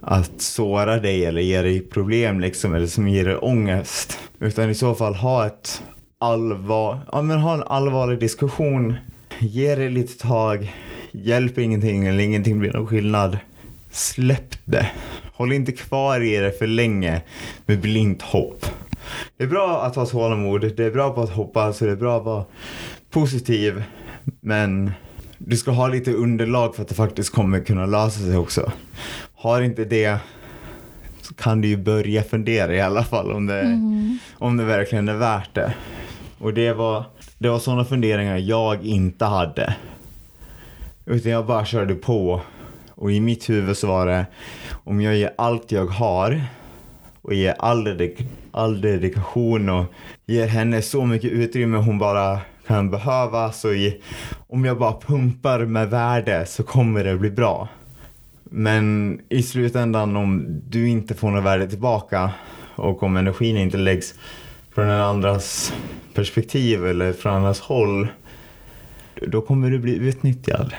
[0.00, 4.18] att såra dig eller ge dig problem liksom eller som ger dig ångest.
[4.38, 5.82] Utan i så fall ha ett
[6.18, 8.94] allvar, ja men ha en allvarlig diskussion.
[9.38, 10.74] Ge det lite tag.
[11.12, 13.38] Hjälper ingenting eller ingenting blir någon skillnad.
[13.90, 14.90] Släpp det.
[15.32, 17.22] Håll inte kvar i det för länge
[17.66, 18.66] med blint hopp.
[19.36, 22.16] Det är bra att ha tålamod, det är bra på att hoppas, det är bra
[22.16, 22.44] att vara
[23.10, 23.84] positiv.
[24.40, 24.92] Men
[25.38, 28.72] du ska ha lite underlag för att det faktiskt kommer kunna lösa sig också.
[29.34, 30.18] Har inte det
[31.22, 34.18] så kan du ju börja fundera i alla fall om det, mm.
[34.34, 35.74] om det verkligen är värt det.
[36.38, 37.04] Och det var,
[37.38, 39.76] det var sådana funderingar jag inte hade.
[41.06, 42.40] Utan jag bara körde på.
[42.94, 44.26] Och i mitt huvud så var det,
[44.84, 46.42] om jag ger allt jag har
[47.22, 48.18] och ger all, dedik
[48.50, 49.84] all dedikation och
[50.26, 53.52] ger henne så mycket utrymme hon bara kan behöva.
[53.52, 54.00] Så i,
[54.48, 57.68] om jag bara pumpar med värde så kommer det bli bra.
[58.44, 62.30] Men i slutändan om du inte får något värde tillbaka
[62.76, 64.14] och om energin inte läggs
[64.74, 65.74] från en andras
[66.14, 68.08] perspektiv eller från andras håll,
[69.26, 70.74] då kommer du bli utnyttjad.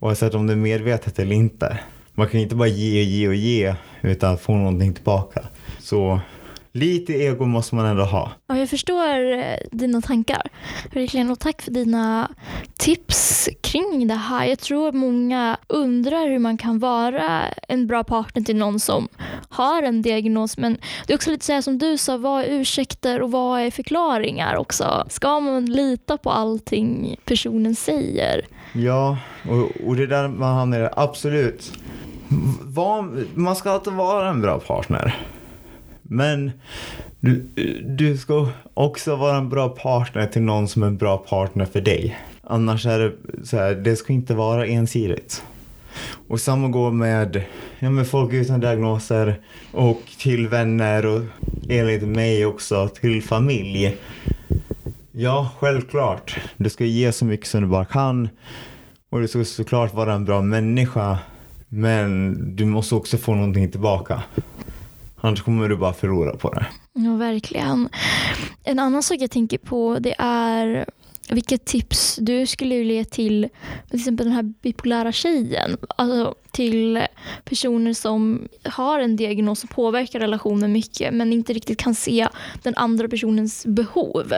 [0.00, 1.78] Oavsett om det är medvetet eller inte.
[2.14, 5.44] Man kan inte bara ge och ge och ge utan få någonting tillbaka.
[5.80, 6.20] Så
[6.72, 8.32] lite ego måste man ändå ha.
[8.46, 10.42] Ja, jag förstår eh, dina tankar.
[10.92, 11.30] Verkligen.
[11.30, 12.30] Och tack för dina
[12.78, 14.46] tips kring det här.
[14.46, 19.08] Jag tror många undrar hur man kan vara en bra partner till någon som
[19.48, 20.58] har en diagnos.
[20.58, 23.60] Men det är också lite så här som du sa, vad är ursäkter och vad
[23.60, 25.06] är förklaringar också?
[25.10, 28.46] Ska man lita på allting personen säger?
[28.72, 31.72] Ja, och, och det där man hamnar absolut.
[32.62, 35.14] Var, man ska alltid vara en bra partner.
[36.02, 36.52] Men
[37.20, 37.40] du,
[37.86, 41.80] du ska också vara en bra partner till någon som är en bra partner för
[41.80, 42.18] dig.
[42.42, 43.12] Annars är det
[43.46, 45.44] så här, det ska inte vara ensidigt.
[46.28, 47.42] Och samma går med,
[47.78, 49.40] ja, med folk utan diagnoser
[49.72, 51.22] och till vänner och
[51.68, 53.96] enligt mig också till familj.
[55.12, 56.40] Ja, självklart.
[56.56, 58.28] Du ska ge så mycket som du bara kan.
[59.10, 61.18] Och du ska såklart vara en bra människa.
[61.76, 64.22] Men du måste också få någonting tillbaka.
[65.16, 66.66] Annars kommer du bara förlora på det.
[66.92, 67.88] Ja, verkligen.
[68.64, 70.84] En annan sak jag tänker på det är
[71.30, 73.48] vilket tips du skulle ge till
[73.90, 75.76] till exempel den här bipolära tjejen.
[75.96, 77.06] Alltså till
[77.44, 82.28] personer som har en diagnos som påverkar relationen mycket men inte riktigt kan se
[82.62, 84.32] den andra personens behov.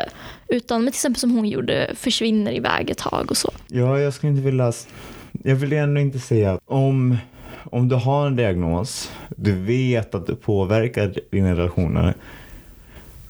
[0.48, 3.50] Utan till exempel som hon gjorde, försvinner iväg ett tag och så.
[3.68, 4.72] Ja, jag skulle inte vilja...
[5.44, 7.16] Jag vill ändå inte säga om
[7.70, 12.14] om du har en diagnos, du vet att det påverkar dina relationer.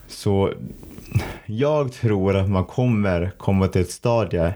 [0.07, 0.53] Så
[1.45, 4.53] jag tror att man kommer komma till ett stadie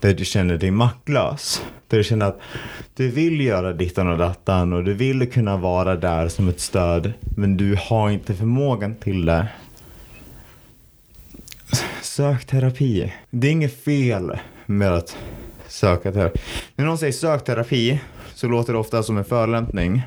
[0.00, 1.62] där du känner dig maktlös.
[1.88, 2.40] Där du känner att
[2.96, 7.12] du vill göra dittan och dattan och du vill kunna vara där som ett stöd
[7.36, 9.48] men du har inte förmågan till det.
[12.02, 13.12] Sök terapi.
[13.30, 15.16] Det är inget fel med att
[15.72, 16.40] söka terapi.
[16.76, 18.00] När någon säger sök terapi
[18.34, 20.02] så låter det ofta som en förolämpning.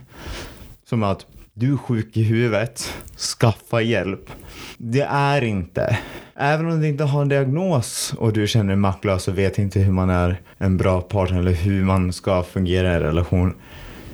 [0.85, 2.93] Som att du är sjuk i huvudet,
[3.39, 4.29] skaffa hjälp.
[4.77, 5.99] Det är inte.
[6.35, 9.79] Även om du inte har en diagnos och du känner dig maktlös och vet inte
[9.79, 13.55] hur man är en bra partner eller hur man ska fungera i en relation.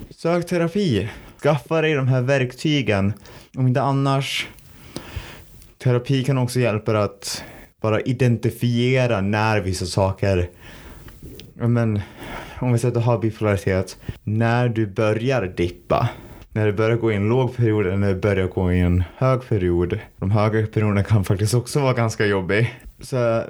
[0.10, 1.10] Sök terapi.
[1.44, 3.14] Skaffa dig de här verktygen.
[3.58, 4.48] Om inte annars.
[5.84, 7.44] Terapi kan också hjälpa dig att
[7.82, 10.50] bara identifiera när vissa saker
[11.54, 12.02] men
[12.60, 16.10] om vi säger att du har bipolaritet, när du börjar dippa,
[16.54, 19.04] när du börjar gå i en låg period eller när du börjar gå i en
[19.18, 20.00] hög period.
[20.18, 22.68] De höga perioderna kan faktiskt också vara ganska jobbiga.
[23.00, 23.44] så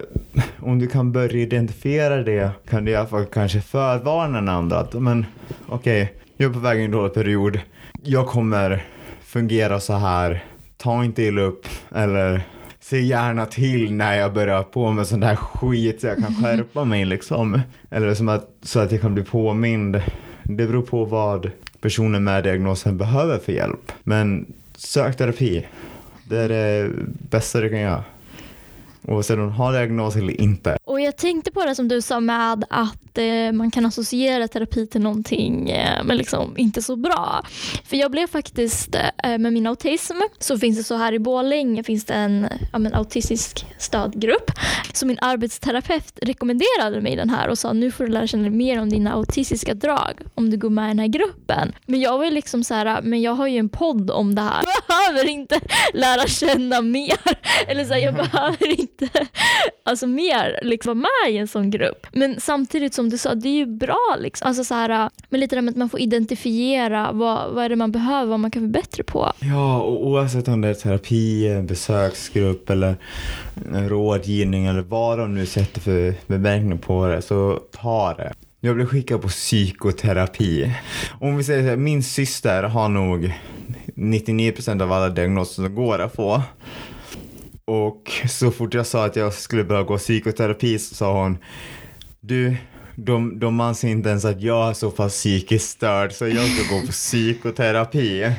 [0.60, 4.80] om du kan börja identifiera det kan du i alla fall kanske förvarna den andra
[4.80, 5.26] att men
[5.68, 7.60] okej, okay, jag är på väg in i en dålig period.
[8.04, 8.86] Jag kommer
[9.22, 10.44] fungera så här.
[10.78, 12.42] Ta inte illa upp eller
[12.92, 16.84] se gärna till när jag börjar på med sån där skit så jag kan skärpa
[16.84, 17.62] mig liksom.
[17.90, 20.02] Eller som att, så att jag kan bli påmind.
[20.44, 21.52] Det beror på vad
[21.82, 23.92] personen med diagnosen behöver för hjälp.
[24.04, 25.68] Men sök terapi.
[26.24, 26.90] Det är det
[27.30, 28.04] bästa du kan göra.
[29.08, 30.78] Oavsett om du har diagnos eller inte.
[30.84, 34.88] Och jag tänkte på det som du sa med att eh, man kan associera terapi
[34.88, 37.46] till någonting eh, men liksom inte så bra.
[37.86, 41.84] För jag blev faktiskt, eh, med min autism, så finns det så här i Borlänge
[41.84, 44.52] finns det en ja, men, autistisk stödgrupp.
[44.94, 48.82] Så min arbetsterapeut rekommenderade mig den här och sa nu får du lära känna mer
[48.82, 51.74] om dina autistiska drag om du går med i den här gruppen.
[51.86, 54.64] Men jag var liksom så här, men jag har ju en podd om det här.
[54.88, 55.60] Jag behöver inte
[55.94, 57.18] lära känna mer.
[57.68, 59.01] Eller så här, jag behöver inte
[59.84, 62.08] alltså mer liksom, vara med i en sån grupp.
[62.12, 64.16] Men samtidigt som du sa, det är ju bra.
[64.20, 64.48] Liksom.
[64.48, 67.76] Alltså, så här, men lite det med att man får identifiera vad, vad är det
[67.76, 69.32] man behöver, vad man kan bli bättre på.
[69.40, 72.96] Ja, och oavsett om det är terapi, en besöksgrupp eller
[73.74, 78.34] en rådgivning eller vad de nu sätter för bemärkning på det, så ta det.
[78.64, 80.74] Jag blev skickad på psykoterapi.
[81.20, 83.34] Om vi säger så här, min syster har nog
[83.96, 86.42] 99% av alla diagnoser som går att få.
[87.72, 91.38] Och så fort jag sa att jag skulle börja gå psykoterapi så sa hon
[92.20, 92.56] Du,
[92.96, 96.76] de, de anser inte ens att jag är så pass psykiskt störd så jag ska
[96.76, 98.32] gå på psykoterapi.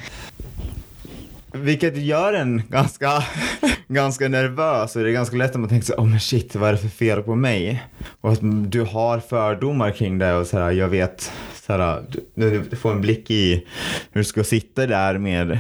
[1.55, 3.25] Vilket gör en ganska,
[3.88, 6.68] ganska nervös och det är ganska lätt att man tänker så oh men shit, vad
[6.68, 7.83] är det för fel på mig?
[8.21, 8.40] Och att
[8.71, 11.33] du har fördomar kring det och så här, jag vet,
[11.66, 12.03] så här,
[12.35, 13.66] du, du får en blick i
[14.11, 15.59] hur du ska sitta där med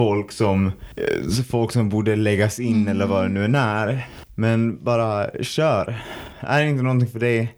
[0.00, 2.88] folk som, eh, folk som borde läggas in mm.
[2.88, 4.06] eller vad det nu än är.
[4.34, 6.02] Men bara kör.
[6.40, 7.54] Är det inte någonting för dig,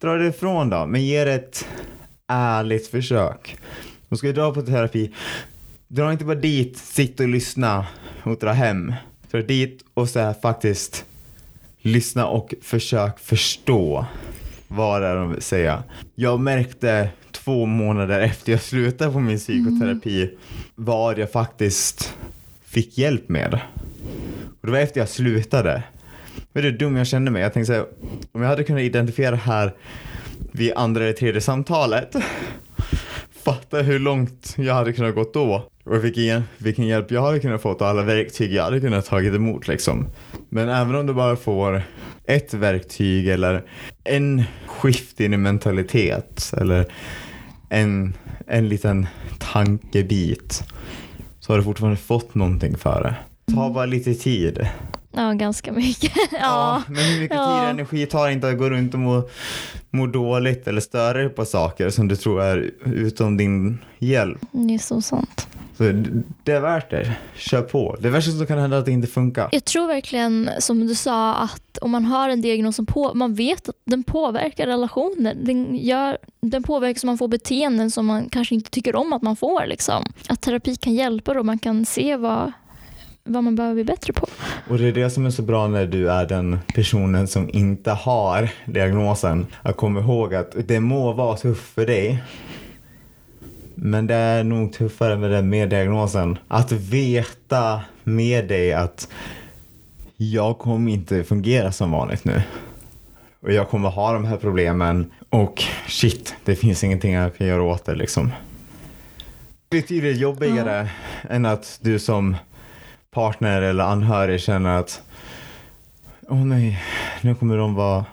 [0.00, 0.86] dra det ifrån då.
[0.86, 1.68] Men ge det ett
[2.28, 3.56] ärligt försök.
[4.08, 5.14] Då ska jag dra på terapi.
[5.88, 7.86] Dra inte bara dit, sitta och lyssna
[8.22, 8.94] och dra hem.
[9.30, 11.04] Dra dit och så faktiskt
[11.80, 14.06] lyssna och försök förstå
[14.68, 15.82] vad det är de vill säga.
[16.14, 17.08] Jag märkte
[17.48, 20.34] två månader efter jag slutade på min psykoterapi mm.
[20.74, 22.14] vad jag faktiskt
[22.64, 23.60] fick hjälp med.
[24.60, 25.82] Och det var efter jag slutade.
[26.52, 27.42] Vet du hur dum jag kände mig?
[27.42, 27.86] Jag tänkte så här.
[28.32, 29.74] om jag hade kunnat identifiera det här
[30.52, 32.16] vid andra eller tredje samtalet.
[33.44, 35.68] Fatta hur långt jag hade kunnat gått då.
[35.84, 39.34] Och vilken, vilken hjälp jag hade kunnat få och alla verktyg jag hade kunnat tagit
[39.34, 40.06] emot liksom.
[40.48, 41.82] Men även om du bara får
[42.24, 43.62] ett verktyg eller
[44.04, 46.86] en skift i din mentalitet eller
[47.68, 48.14] en,
[48.46, 49.06] en liten
[49.38, 50.64] tankebit
[51.40, 53.14] så har du fortfarande fått någonting för det.
[53.54, 54.68] Ta bara lite tid.
[55.18, 56.12] Ja, ganska mycket.
[56.32, 56.38] ja.
[56.40, 56.82] ja.
[56.88, 59.28] men hur mycket tid och energi tar inte att gå runt och må,
[59.90, 64.38] må dåligt eller störa dig på saker som du tror är utom din hjälp?
[64.50, 65.48] Det är så sant.
[65.78, 65.84] Så
[66.44, 67.16] det är värt det.
[67.36, 67.96] Kör på.
[68.00, 69.48] Det värsta som kan hända är att det inte funkar.
[69.52, 73.34] Jag tror verkligen, som du sa, att om man har en diagnos som på, man
[73.34, 75.34] vet att den påverkar relationer.
[75.34, 79.22] Den, gör, den påverkar så man får beteenden som man kanske inte tycker om att
[79.22, 79.66] man får.
[79.66, 80.04] Liksom.
[80.28, 82.52] Att terapi kan hjälpa och man kan se vad,
[83.28, 84.26] vad man behöver bli bättre på.
[84.68, 87.90] Och det är det som är så bra när du är den personen som inte
[87.90, 89.46] har diagnosen.
[89.62, 92.22] Att komma ihåg att det må vara tufft för dig
[93.80, 96.38] men det är nog tuffare med den med diagnosen.
[96.48, 99.08] Att veta med dig att
[100.16, 102.42] jag kommer inte fungera som vanligt nu.
[103.40, 107.62] Och jag kommer ha de här problemen och shit, det finns ingenting jag kan göra
[107.62, 108.32] åt det liksom.
[109.68, 110.88] Det är jobbigare mm.
[111.28, 112.36] än att du som
[113.10, 115.02] partner eller anhörig känner att
[116.28, 116.82] åh oh nej,
[117.20, 118.04] nu kommer de vara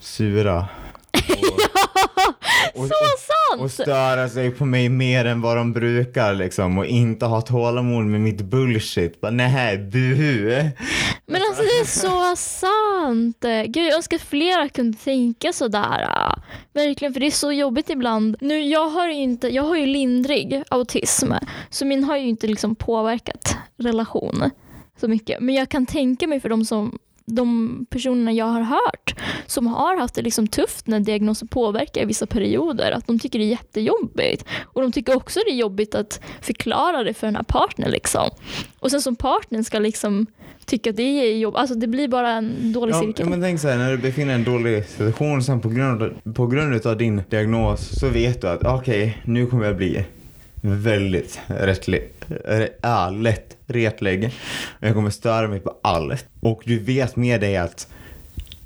[0.00, 0.68] sura.
[2.74, 3.62] Och, och, så sant!
[3.62, 8.04] Och störa sig på mig mer än vad de brukar liksom och inte ha tålamod
[8.04, 9.20] med mitt bullshit.
[9.20, 10.70] Bara nej, buhu.
[11.78, 13.44] Det är så sant.
[13.66, 16.08] Gud, jag önskar flera kunde tänka sådär.
[16.72, 18.36] Verkligen, för det är så jobbigt ibland.
[18.40, 21.32] Nu, jag, har ju inte, jag har ju lindrig autism,
[21.70, 24.50] så min har ju inte liksom påverkat relation
[25.00, 25.40] så mycket.
[25.40, 26.98] Men jag kan tänka mig för de som
[27.34, 29.14] de personerna jag har hört
[29.46, 33.38] som har haft det liksom tufft när diagnosen påverkar i vissa perioder, att de tycker
[33.38, 34.44] det är jättejobbigt.
[34.64, 37.90] Och de tycker också det är jobbigt att förklara det för den här partnern.
[37.90, 38.30] Liksom.
[38.78, 40.26] Och sen som partnern ska liksom
[40.66, 43.28] tycka att det är jobbigt, alltså det blir bara en dålig ja, cirkel.
[43.28, 46.34] Men tänk så här, när du befinner dig i en dålig situation sen på grund,
[46.34, 50.04] på grund av din diagnos så vet du att okej, okay, nu kommer jag bli
[50.62, 52.12] väldigt rättlig,
[52.82, 54.30] äh, lätt retlig.
[54.80, 56.26] Jag kommer störa mig på allt.
[56.40, 57.88] Och du vet med dig att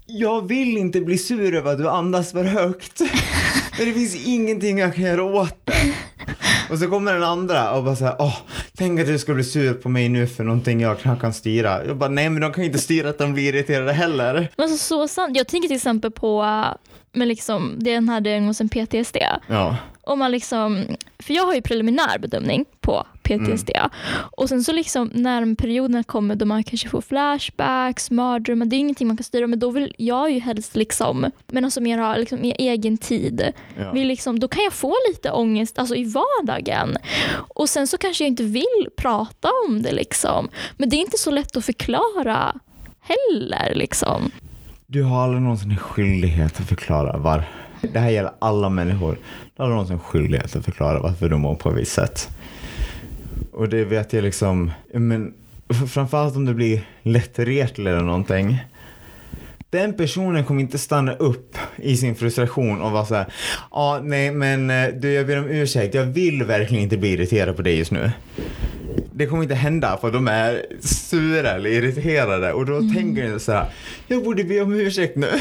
[0.07, 3.01] jag vill inte bli sur över att du andas för högt.
[3.79, 5.95] Men det finns ingenting jag kan göra åt det.
[6.71, 8.37] Och så kommer den andra och bara såhär, åh,
[8.77, 11.87] tänk att du ska bli sur på mig nu för någonting jag knappt kan styra.
[11.87, 14.49] Jag bara, nej men de kan ju inte styra att de blir irriterade heller.
[14.57, 15.37] Men så, så sant.
[15.37, 16.77] Jag tänker till exempel på äh,
[17.13, 19.17] med liksom, den här diagnosen PTSD.
[19.47, 19.77] Ja.
[20.05, 20.87] Om man liksom,
[21.19, 23.71] för jag har ju preliminär bedömning på PTSD.
[23.75, 23.91] Mm.
[24.37, 28.79] Och sen så liksom när perioderna kommer då man kanske får flashbacks, mardrömmar, det är
[28.79, 32.17] ingenting man kan styra men då vill jag ju helst liksom, men alltså mer ha
[32.17, 33.53] liksom i egen tid.
[33.79, 33.93] Ja.
[33.93, 36.97] Vill liksom, då kan jag få lite ångest alltså i vardagen.
[37.35, 40.49] Och sen så kanske jag inte vill prata om det liksom.
[40.77, 42.55] Men det är inte så lätt att förklara
[43.01, 44.31] heller liksom.
[44.87, 47.45] Du har aldrig någonsin en skyldighet att förklara var.
[47.93, 49.19] Det här gäller alla människor.
[49.57, 52.29] Har aldrig någonsin en skyldighet att förklara varför du mår på ett visst sätt.
[53.53, 55.35] Och det vet jag liksom, men
[55.89, 58.59] framförallt om det blir lättretlig eller någonting.
[59.71, 64.31] Den personen kommer inte stanna upp i sin frustration och vara såhär, ja ah, nej
[64.31, 67.79] men eh, du jag ber om ursäkt, jag vill verkligen inte bli irriterad på dig
[67.79, 68.11] just nu.
[69.13, 73.53] Det kommer inte hända för de är sura eller irriterade och då tänker de så
[73.53, 73.67] här,
[74.07, 75.29] jag borde be om ursäkt nu.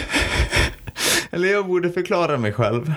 [1.32, 2.94] eller jag borde förklara mig själv.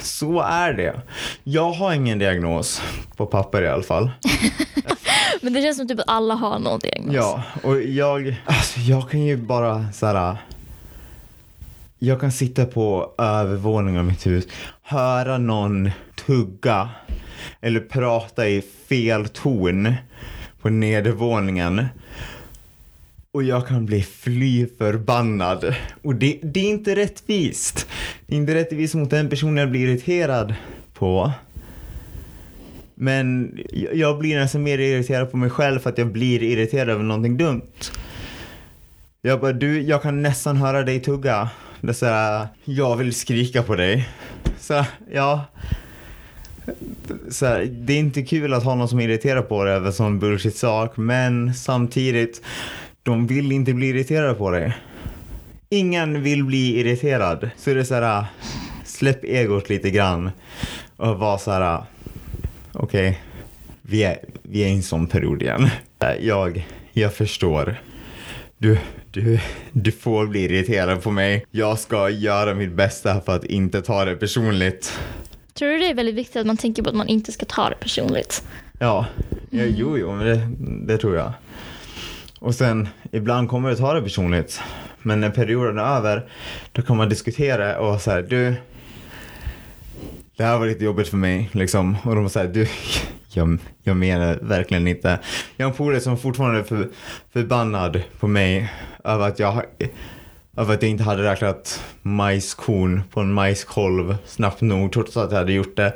[0.00, 1.00] Så är det.
[1.44, 2.82] Jag har ingen diagnos,
[3.16, 4.10] på papper i alla fall.
[5.40, 7.14] Men det känns som typ att alla har någon diagnos.
[7.14, 10.36] Ja, och jag, alltså jag kan ju bara så här.
[11.98, 14.44] Jag kan sitta på övervåningen av mitt hus,
[14.82, 15.90] höra någon
[16.26, 16.88] tugga
[17.60, 19.94] eller prata i fel ton
[20.62, 21.86] på nedervåningen.
[23.38, 25.74] Och jag kan bli fly förbannad.
[26.02, 27.88] Och det, det är inte rättvist.
[28.26, 30.54] Det är inte rättvist mot den personen jag blir irriterad
[30.94, 31.32] på.
[32.94, 33.58] Men
[33.92, 37.36] jag- blir nästan mer irriterad på mig själv för att jag blir irriterad över någonting
[37.36, 37.62] dumt.
[39.22, 41.48] Jag bara, du, jag kan nästan höra dig tugga.
[41.80, 44.08] Det är så här, jag vill skrika på dig.
[44.60, 45.44] Så, ja.
[47.30, 49.90] Så här, det är inte kul att ha någon som är irriterad på dig över
[49.90, 52.42] sån bullshit sak, men samtidigt,
[53.02, 54.76] de vill inte bli irriterade på dig.
[55.68, 57.50] Ingen vill bli irriterad.
[57.56, 58.24] Så det är så här,
[58.84, 60.30] släpp egot lite grann
[60.96, 61.82] och var så här,
[62.72, 63.20] okej,
[63.82, 65.68] vi, är, vi är i en sån period igen.
[66.20, 67.76] Jag, jag förstår.
[68.58, 68.78] Du,
[69.10, 69.40] du,
[69.72, 71.46] du får bli irriterad på mig.
[71.50, 74.98] Jag ska göra mitt bästa för att inte ta det personligt.
[75.54, 77.68] Tror du det är väldigt viktigt att man tänker på att man inte ska ta
[77.68, 78.44] det personligt?
[78.78, 79.06] Ja,
[79.50, 80.48] ja jo, jo, men det,
[80.92, 81.32] det tror jag.
[82.38, 84.60] Och sen, ibland kommer du ta det personligt.
[85.02, 86.30] Men när perioden är över,
[86.72, 88.54] då kan man diskutera och säga du,
[90.36, 91.96] det här var lite jobbigt för mig liksom.
[92.04, 92.68] Och de säger du,
[93.32, 95.18] jag, jag menar verkligen inte.
[95.56, 96.88] Jag har en polare som fortfarande är för,
[97.32, 98.72] förbannad på mig
[99.04, 99.62] över att jag
[100.56, 105.38] över att jag inte hade räknat majskorn på en majskolv snabbt nog trots att jag
[105.38, 105.94] hade gjort det.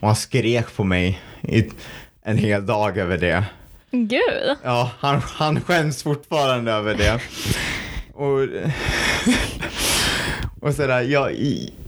[0.00, 1.70] Och han skrek på mig i
[2.22, 3.44] en hel dag över det.
[3.92, 4.56] Gud.
[4.62, 7.20] Ja, han, han skäms fortfarande över det.
[8.14, 8.40] Och,
[10.68, 11.32] och sådär, jag,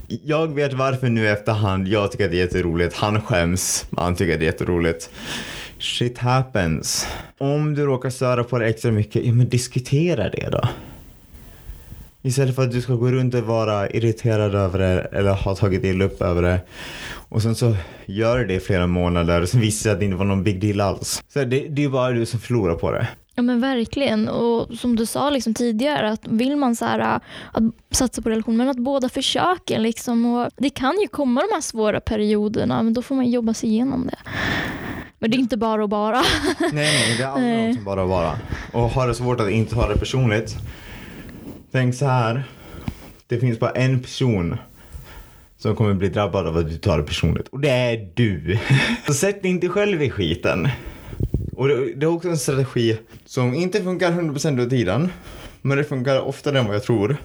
[0.08, 1.88] jag vet varför nu i efterhand.
[1.88, 2.96] Jag tycker att det är jätteroligt.
[2.96, 3.86] Han skäms.
[3.96, 5.10] Han tycker att det är jätteroligt.
[5.78, 7.06] Shit happens.
[7.38, 10.68] Om du råkar störa på det extra mycket, ja men diskutera det då.
[12.26, 15.84] Istället för att du ska gå runt och vara irriterad över det eller ha tagit
[15.84, 16.60] illa upp över det.
[17.28, 20.04] Och sen så gör du det i flera månader och sen visar det att det
[20.04, 21.22] inte var någon big deal alls.
[21.28, 23.08] Så det, det är bara du som förlorar på det.
[23.34, 24.28] Ja men verkligen.
[24.28, 27.20] Och som du sa liksom tidigare, att vill man så här, äh,
[27.52, 29.78] att satsa på relation, men att båda försöker.
[29.78, 33.54] Liksom, och det kan ju komma de här svåra perioderna, men då får man jobba
[33.54, 34.18] sig igenom det.
[35.18, 36.22] Men det är inte bara och bara.
[36.60, 38.38] Nej, nej, det är aldrig något som bara vara.
[38.72, 40.56] Och har det svårt att inte ta det personligt.
[41.74, 42.44] Tänk så här.
[43.26, 44.56] Det finns bara en person
[45.56, 47.48] som kommer bli drabbad av att du tar det personligt.
[47.48, 48.58] Och det är du.
[49.06, 50.68] Så sätt dig inte själv i skiten.
[51.56, 55.08] Och det, det är också en strategi som inte funkar 100% av tiden.
[55.62, 57.16] Men det funkar oftare än vad jag tror.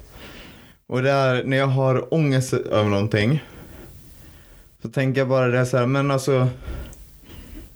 [0.88, 3.44] Och det är när jag har ångest över någonting.
[4.82, 6.48] Så tänker jag bara det så här, men alltså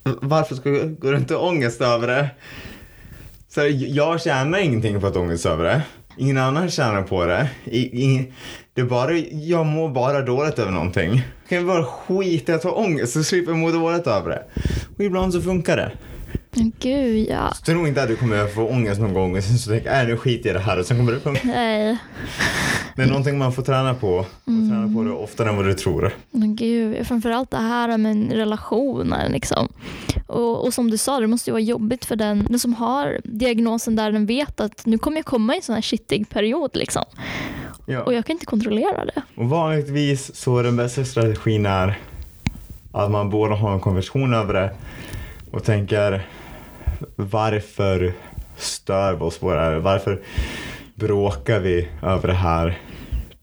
[0.04, 2.30] varför ska jag gå runt och ångest över det?
[3.50, 5.82] Så här, jag tjänar ingenting på att ångest över det.
[6.18, 7.50] Ingen annan tjänar på det.
[7.64, 8.32] I, i,
[8.74, 11.12] det är bara, jag mår bara dåligt över någonting.
[11.14, 14.44] Jag kan bara skita i att ha ångest så slipper jag må dåligt över det.
[14.98, 15.92] Och ibland så funkar det.
[16.56, 17.54] Men gud ja.
[17.54, 20.02] Så tro inte att du kommer få ångest någon gång och sen så tänker jag,
[20.02, 21.42] äh, nu skiter jag i det här och sen kommer det funka.
[21.44, 21.98] Nej.
[22.96, 24.10] Det är någonting man får träna på.
[24.18, 26.14] Och träna på det oftare än vad du tror.
[26.32, 29.30] Men gud, framförallt det här med relationer.
[29.30, 29.68] Liksom.
[30.28, 33.20] Och, och som du sa, det måste ju vara jobbigt för den, den som har
[33.24, 36.72] diagnosen där den vet att nu kommer jag komma i en sån här shittig period.
[36.74, 37.04] Liksom.
[37.86, 38.04] Ja.
[38.04, 39.22] Och jag kan inte kontrollera det.
[39.36, 42.00] Och vanligtvis så är den bästa strategin är
[42.92, 44.74] att man båda har en konversation över det
[45.52, 46.28] och tänker
[47.16, 48.14] varför
[48.58, 49.76] stör vi oss på det här?
[49.76, 50.22] Varför
[50.96, 52.80] bråkar vi över det här?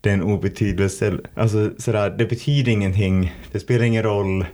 [0.01, 1.19] Det är en obetydelse.
[1.35, 3.35] Alltså sådär, det betyder ingenting.
[3.53, 4.45] Det spelar ingen roll.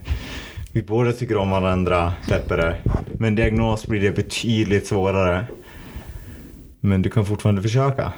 [0.71, 2.75] Vi båda tycker om varandra, släpper det.
[3.19, 5.45] Men diagnos blir det betydligt svårare.
[6.79, 8.13] Men du kan fortfarande försöka.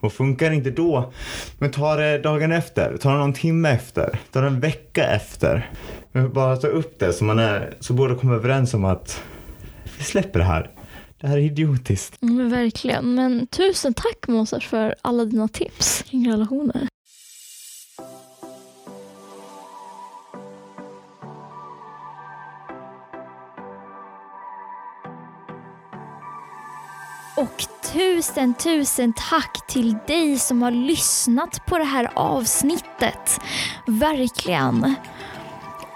[0.00, 1.12] Och funkar inte då,
[1.58, 5.70] men ta det dagen efter, ta det någon timme efter, ta det en vecka efter.
[6.12, 9.22] Men bara ta upp det så, man är, så båda kommer överens om att
[9.98, 10.70] vi släpper det här.
[11.20, 12.22] Det här är idiotiskt.
[12.22, 13.14] Mm, men verkligen.
[13.14, 16.88] Men tusen tack Mozart för alla dina tips kring relationer.
[27.36, 33.40] Och tusen, tusen tack till dig som har lyssnat på det här avsnittet.
[33.86, 34.94] Verkligen.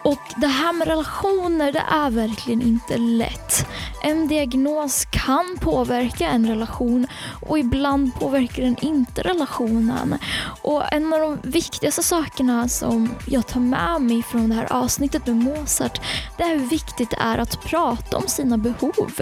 [0.05, 3.67] Och det här med relationer, det är verkligen inte lätt.
[4.03, 7.07] En diagnos kan påverka en relation
[7.41, 10.19] och ibland påverkar den inte relationen.
[10.63, 15.27] Och en av de viktigaste sakerna som jag tar med mig från det här avsnittet
[15.27, 16.01] med Mozart,
[16.37, 19.13] det är hur viktigt det är att prata om sina behov.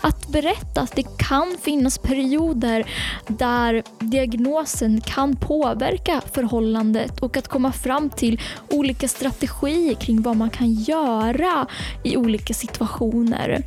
[0.00, 2.90] Att berätta att det kan finnas perioder
[3.26, 10.50] där diagnosen kan påverka förhållandet och att komma fram till olika strategier kring vad man
[10.50, 11.66] kan göra
[12.04, 13.62] i olika situationer.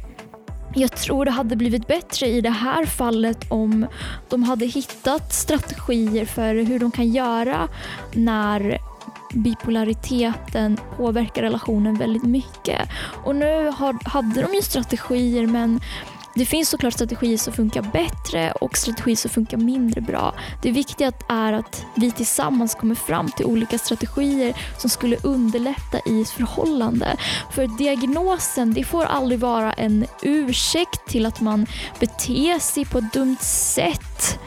[0.75, 3.85] Jag tror det hade blivit bättre i det här fallet om
[4.29, 7.67] de hade hittat strategier för hur de kan göra
[8.13, 8.77] när
[9.33, 12.89] bipolariteten påverkar relationen väldigt mycket.
[13.25, 15.79] Och nu har, hade de ju strategier men
[16.35, 20.33] det finns såklart strategier som funkar bättre och strategier som funkar mindre bra.
[20.61, 26.21] Det viktiga är att vi tillsammans kommer fram till olika strategier som skulle underlätta i
[26.21, 27.17] ett förhållande.
[27.51, 31.65] För diagnosen det får aldrig vara en ursäkt till att man
[31.99, 34.39] beter sig på ett dumt sätt.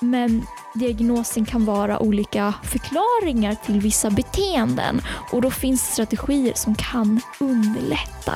[0.00, 5.00] Men diagnosen kan vara olika förklaringar till vissa beteenden
[5.32, 8.34] och då finns strategier som kan underlätta.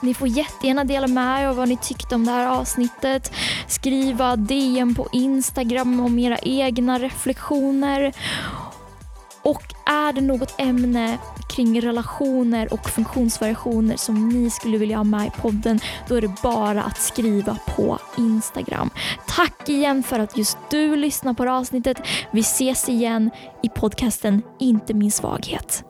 [0.00, 3.32] Ni får jättegärna dela med er av vad ni tyckte om det här avsnittet.
[3.66, 8.12] Skriva DM på Instagram om era egna reflektioner.
[9.42, 11.18] Och är det något ämne
[11.50, 16.42] kring relationer och funktionsvariationer som ni skulle vilja ha med i podden, då är det
[16.42, 18.90] bara att skriva på Instagram.
[19.26, 21.98] Tack igen för att just du lyssnar på det här avsnittet.
[22.30, 23.30] Vi ses igen
[23.62, 25.84] i podcasten Inte min svaghet.